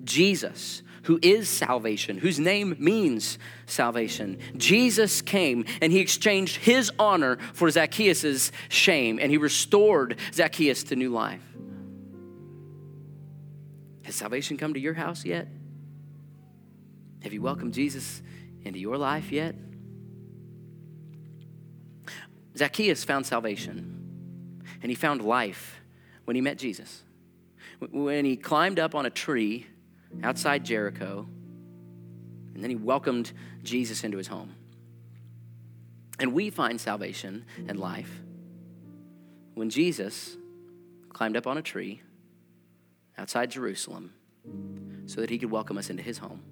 Jesus 0.04 0.84
who 1.08 1.18
is 1.22 1.48
salvation, 1.48 2.18
whose 2.18 2.38
name 2.38 2.76
means 2.78 3.38
salvation. 3.64 4.38
Jesus 4.58 5.22
came 5.22 5.64
and 5.80 5.90
he 5.90 6.00
exchanged 6.00 6.56
his 6.56 6.92
honor 6.98 7.38
for 7.54 7.70
Zacchaeus' 7.70 8.52
shame 8.68 9.18
and 9.18 9.30
he 9.30 9.38
restored 9.38 10.18
Zacchaeus 10.34 10.82
to 10.84 10.96
new 10.96 11.08
life. 11.08 11.40
Has 14.02 14.16
salvation 14.16 14.58
come 14.58 14.74
to 14.74 14.80
your 14.80 14.92
house 14.92 15.24
yet? 15.24 15.48
Have 17.22 17.32
you 17.32 17.40
welcomed 17.40 17.72
Jesus 17.72 18.20
into 18.60 18.78
your 18.78 18.98
life 18.98 19.32
yet? 19.32 19.54
Zacchaeus 22.54 23.02
found 23.02 23.24
salvation 23.24 24.60
and 24.82 24.90
he 24.90 24.94
found 24.94 25.22
life 25.22 25.80
when 26.26 26.36
he 26.36 26.42
met 26.42 26.58
Jesus. 26.58 27.02
When 27.78 28.26
he 28.26 28.36
climbed 28.36 28.78
up 28.78 28.94
on 28.94 29.06
a 29.06 29.10
tree 29.10 29.66
outside 30.22 30.64
Jericho 30.64 31.26
and 32.58 32.64
then 32.64 32.70
he 32.70 32.76
welcomed 32.76 33.30
Jesus 33.62 34.02
into 34.02 34.18
his 34.18 34.26
home. 34.26 34.56
And 36.18 36.32
we 36.32 36.50
find 36.50 36.80
salvation 36.80 37.44
and 37.68 37.78
life 37.78 38.10
when 39.54 39.70
Jesus 39.70 40.36
climbed 41.10 41.36
up 41.36 41.46
on 41.46 41.56
a 41.56 41.62
tree 41.62 42.02
outside 43.16 43.52
Jerusalem 43.52 44.12
so 45.06 45.20
that 45.20 45.30
he 45.30 45.38
could 45.38 45.52
welcome 45.52 45.78
us 45.78 45.88
into 45.88 46.02
his 46.02 46.18
home. 46.18 46.42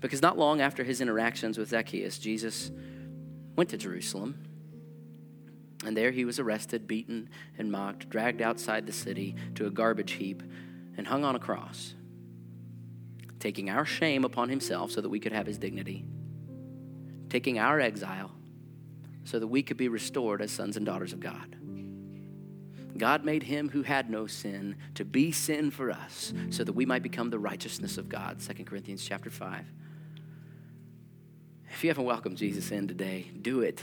Because 0.00 0.20
not 0.20 0.36
long 0.36 0.60
after 0.60 0.82
his 0.82 1.00
interactions 1.00 1.56
with 1.56 1.68
Zacchaeus, 1.68 2.18
Jesus 2.18 2.72
went 3.54 3.70
to 3.70 3.76
Jerusalem. 3.76 4.36
And 5.86 5.96
there 5.96 6.10
he 6.10 6.24
was 6.24 6.40
arrested, 6.40 6.88
beaten, 6.88 7.30
and 7.56 7.70
mocked, 7.70 8.08
dragged 8.10 8.42
outside 8.42 8.84
the 8.84 8.92
city 8.92 9.36
to 9.54 9.66
a 9.66 9.70
garbage 9.70 10.14
heap, 10.14 10.42
and 10.96 11.06
hung 11.06 11.24
on 11.24 11.36
a 11.36 11.38
cross, 11.38 11.94
taking 13.40 13.70
our 13.70 13.84
shame 13.84 14.24
upon 14.24 14.48
himself 14.48 14.90
so 14.90 15.00
that 15.00 15.08
we 15.08 15.20
could 15.20 15.32
have 15.32 15.46
his 15.46 15.58
dignity, 15.58 16.04
taking 17.28 17.58
our 17.58 17.80
exile 17.80 18.30
so 19.24 19.38
that 19.38 19.46
we 19.46 19.62
could 19.62 19.76
be 19.76 19.88
restored 19.88 20.42
as 20.42 20.50
sons 20.50 20.76
and 20.76 20.84
daughters 20.84 21.12
of 21.12 21.20
God. 21.20 21.56
God 22.96 23.24
made 23.24 23.44
him 23.44 23.68
who 23.70 23.82
had 23.82 24.10
no 24.10 24.26
sin 24.26 24.76
to 24.94 25.04
be 25.04 25.32
sin 25.32 25.70
for 25.70 25.90
us 25.90 26.32
so 26.50 26.62
that 26.62 26.72
we 26.72 26.84
might 26.84 27.02
become 27.02 27.30
the 27.30 27.38
righteousness 27.38 27.96
of 27.98 28.08
God. 28.08 28.38
2 28.40 28.64
Corinthians 28.64 29.04
chapter 29.04 29.30
5. 29.30 29.64
If 31.70 31.82
you 31.82 31.90
haven't 31.90 32.04
welcomed 32.04 32.36
Jesus 32.36 32.70
in 32.70 32.86
today, 32.86 33.30
do 33.40 33.60
it. 33.60 33.82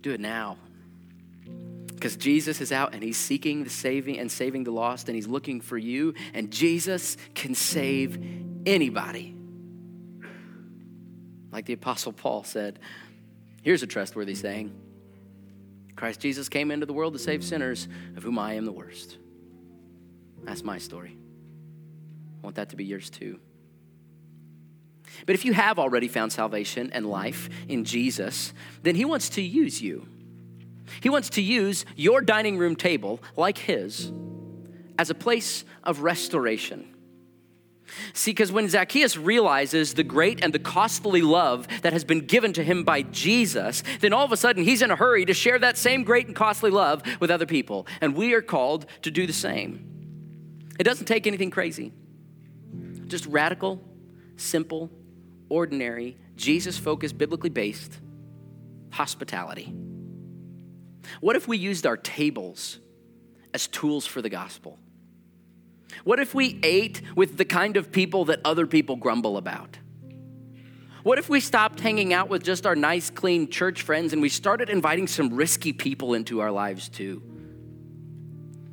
Do 0.00 0.12
it 0.12 0.20
now. 0.20 0.58
Because 1.96 2.16
Jesus 2.16 2.60
is 2.60 2.72
out 2.72 2.92
and 2.92 3.02
he's 3.02 3.16
seeking 3.16 3.64
the 3.64 3.70
saving 3.70 4.18
and 4.18 4.30
saving 4.30 4.64
the 4.64 4.70
lost, 4.70 5.08
and 5.08 5.16
he's 5.16 5.26
looking 5.26 5.62
for 5.62 5.78
you, 5.78 6.12
and 6.34 6.50
Jesus 6.50 7.16
can 7.34 7.54
save 7.54 8.22
anybody. 8.66 9.34
Like 11.50 11.64
the 11.64 11.72
Apostle 11.72 12.12
Paul 12.12 12.44
said, 12.44 12.78
here's 13.62 13.82
a 13.82 13.86
trustworthy 13.86 14.34
saying 14.34 14.72
Christ 15.96 16.20
Jesus 16.20 16.50
came 16.50 16.70
into 16.70 16.84
the 16.84 16.92
world 16.92 17.14
to 17.14 17.18
save 17.18 17.42
sinners, 17.42 17.88
of 18.14 18.22
whom 18.22 18.38
I 18.38 18.54
am 18.54 18.66
the 18.66 18.72
worst. 18.72 19.16
That's 20.44 20.62
my 20.62 20.76
story. 20.76 21.16
I 21.16 22.44
want 22.44 22.56
that 22.56 22.68
to 22.70 22.76
be 22.76 22.84
yours 22.84 23.08
too. 23.08 23.40
But 25.24 25.34
if 25.34 25.46
you 25.46 25.54
have 25.54 25.78
already 25.78 26.08
found 26.08 26.30
salvation 26.30 26.90
and 26.92 27.06
life 27.08 27.48
in 27.68 27.84
Jesus, 27.84 28.52
then 28.82 28.96
He 28.96 29.06
wants 29.06 29.30
to 29.30 29.42
use 29.42 29.80
you. 29.80 30.06
He 31.00 31.08
wants 31.08 31.30
to 31.30 31.42
use 31.42 31.84
your 31.96 32.20
dining 32.20 32.58
room 32.58 32.76
table, 32.76 33.20
like 33.36 33.58
His, 33.58 34.12
as 34.98 35.10
a 35.10 35.14
place 35.14 35.64
of 35.84 36.00
restoration. 36.00 36.94
See, 38.12 38.32
because 38.32 38.50
when 38.50 38.68
Zacchaeus 38.68 39.16
realizes 39.16 39.94
the 39.94 40.02
great 40.02 40.42
and 40.42 40.52
the 40.52 40.58
costly 40.58 41.22
love 41.22 41.68
that 41.82 41.92
has 41.92 42.04
been 42.04 42.26
given 42.26 42.52
to 42.54 42.64
him 42.64 42.82
by 42.82 43.02
Jesus, 43.02 43.84
then 44.00 44.12
all 44.12 44.24
of 44.24 44.32
a 44.32 44.36
sudden 44.36 44.64
he's 44.64 44.82
in 44.82 44.90
a 44.90 44.96
hurry 44.96 45.24
to 45.24 45.32
share 45.32 45.58
that 45.60 45.78
same 45.78 46.02
great 46.02 46.26
and 46.26 46.34
costly 46.34 46.70
love 46.70 47.02
with 47.20 47.30
other 47.30 47.46
people. 47.46 47.86
And 48.00 48.16
we 48.16 48.34
are 48.34 48.42
called 48.42 48.86
to 49.02 49.10
do 49.12 49.24
the 49.24 49.32
same. 49.32 50.74
It 50.80 50.82
doesn't 50.82 51.06
take 51.06 51.28
anything 51.28 51.50
crazy, 51.50 51.92
just 53.06 53.24
radical, 53.26 53.80
simple 54.36 54.90
ordinary, 55.48 56.16
Jesus 56.36 56.76
focused, 56.76 57.16
biblically 57.16 57.50
based 57.50 58.00
hospitality? 58.90 59.72
What 61.20 61.36
if 61.36 61.48
we 61.48 61.56
used 61.56 61.86
our 61.86 61.96
tables 61.96 62.78
as 63.54 63.66
tools 63.66 64.06
for 64.06 64.22
the 64.22 64.28
gospel? 64.28 64.78
What 66.04 66.20
if 66.20 66.34
we 66.34 66.58
ate 66.62 67.00
with 67.14 67.36
the 67.36 67.44
kind 67.44 67.76
of 67.76 67.92
people 67.92 68.26
that 68.26 68.40
other 68.44 68.66
people 68.66 68.96
grumble 68.96 69.36
about? 69.36 69.78
What 71.02 71.18
if 71.18 71.28
we 71.28 71.38
stopped 71.38 71.78
hanging 71.78 72.12
out 72.12 72.28
with 72.28 72.42
just 72.42 72.66
our 72.66 72.74
nice, 72.74 73.10
clean 73.10 73.48
church 73.48 73.82
friends 73.82 74.12
and 74.12 74.20
we 74.20 74.28
started 74.28 74.68
inviting 74.68 75.06
some 75.06 75.32
risky 75.32 75.72
people 75.72 76.14
into 76.14 76.40
our 76.40 76.50
lives 76.50 76.88
too? 76.88 77.22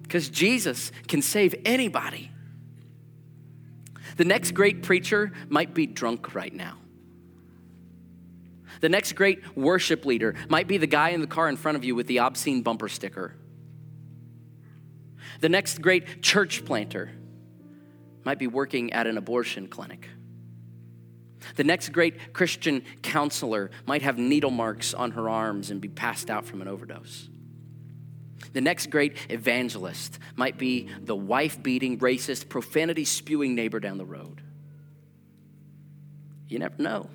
Because 0.02 0.30
Jesus 0.30 0.92
can 1.08 1.22
save 1.22 1.54
anybody. 1.64 2.32
The 4.18 4.26
next 4.26 4.52
great 4.52 4.84
preacher 4.84 5.32
might 5.50 5.74
be 5.74 5.86
drunk 5.86 6.36
right 6.36 6.54
now. 6.54 6.78
The 8.84 8.90
next 8.90 9.14
great 9.14 9.56
worship 9.56 10.06
leader 10.06 10.36
might 10.50 10.68
be 10.68 10.78
the 10.78 10.88
guy 10.88 11.12
in 11.12 11.22
the 11.22 11.28
car 11.28 11.48
in 11.48 11.56
front 11.56 11.78
of 11.78 11.86
you 11.86 11.96
with 11.96 12.06
the 12.06 12.20
obscene 12.20 12.64
bumper 12.64 12.90
sticker. 12.90 13.34
The 15.40 15.48
next 15.48 15.82
great 15.82 16.22
church 16.22 16.66
planter 16.66 17.10
might 18.26 18.40
be 18.40 18.48
working 18.48 18.92
at 18.92 19.08
an 19.08 19.18
abortion 19.18 19.70
clinic. 19.70 20.10
The 21.56 21.64
next 21.64 21.94
great 21.94 22.34
Christian 22.34 22.84
counselor 23.02 23.72
might 23.86 24.02
have 24.02 24.18
needle 24.18 24.52
marks 24.52 24.94
on 24.94 25.12
her 25.12 25.30
arms 25.30 25.72
and 25.72 25.80
be 25.80 25.88
passed 25.88 26.30
out 26.30 26.46
from 26.46 26.62
an 26.62 26.68
overdose. 26.68 27.30
The 28.52 28.60
next 28.60 28.90
great 28.90 29.16
evangelist 29.30 30.20
might 30.36 30.58
be 30.58 30.90
the 31.00 31.16
wife 31.16 31.64
beating, 31.64 32.00
racist, 32.00 32.50
profanity 32.50 33.06
spewing 33.06 33.56
neighbor 33.56 33.80
down 33.80 33.98
the 33.98 34.04
road. 34.04 34.42
You 36.50 36.60
never 36.60 36.84
know. 36.84 37.10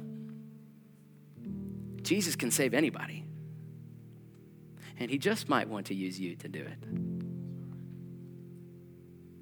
Jesus 2.09 2.37
can 2.37 2.51
save 2.51 2.73
anybody. 2.73 3.23
And 4.99 5.11
he 5.11 5.19
just 5.19 5.47
might 5.47 5.69
want 5.69 5.89
to 5.89 5.95
use 5.95 6.19
you 6.19 6.37
to 6.37 6.49
do 6.49 6.61
it. 6.61 6.79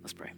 Let's 0.02 0.12
pray. 0.12 0.32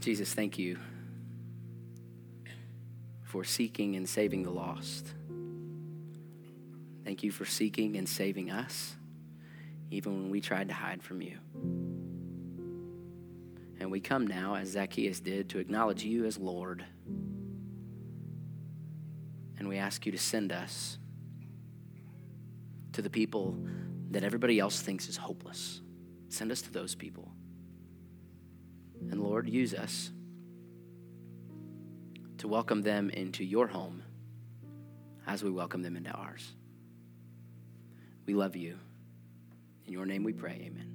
Jesus, 0.00 0.34
thank 0.34 0.58
you 0.58 0.76
for 3.22 3.44
seeking 3.44 3.94
and 3.94 4.08
saving 4.08 4.42
the 4.42 4.50
lost. 4.50 5.06
Thank 7.04 7.22
you 7.22 7.30
for 7.30 7.44
seeking 7.44 7.96
and 7.96 8.08
saving 8.08 8.50
us, 8.50 8.96
even 9.92 10.20
when 10.20 10.30
we 10.30 10.40
tried 10.40 10.66
to 10.66 10.74
hide 10.74 11.00
from 11.00 11.22
you. 11.22 11.38
And 13.82 13.90
we 13.90 13.98
come 13.98 14.28
now, 14.28 14.54
as 14.54 14.68
Zacchaeus 14.68 15.18
did, 15.18 15.48
to 15.50 15.58
acknowledge 15.58 16.04
you 16.04 16.24
as 16.24 16.38
Lord. 16.38 16.84
And 19.58 19.68
we 19.68 19.76
ask 19.76 20.06
you 20.06 20.12
to 20.12 20.18
send 20.18 20.52
us 20.52 20.98
to 22.92 23.02
the 23.02 23.10
people 23.10 23.56
that 24.12 24.22
everybody 24.22 24.60
else 24.60 24.80
thinks 24.80 25.08
is 25.08 25.16
hopeless. 25.16 25.80
Send 26.28 26.52
us 26.52 26.62
to 26.62 26.72
those 26.72 26.94
people. 26.94 27.32
And 29.10 29.20
Lord, 29.20 29.48
use 29.48 29.74
us 29.74 30.12
to 32.38 32.46
welcome 32.46 32.82
them 32.82 33.10
into 33.10 33.42
your 33.42 33.66
home 33.66 34.04
as 35.26 35.42
we 35.42 35.50
welcome 35.50 35.82
them 35.82 35.96
into 35.96 36.12
ours. 36.12 36.52
We 38.26 38.34
love 38.34 38.54
you. 38.54 38.78
In 39.86 39.92
your 39.92 40.06
name 40.06 40.22
we 40.22 40.32
pray, 40.32 40.70
amen. 40.70 40.91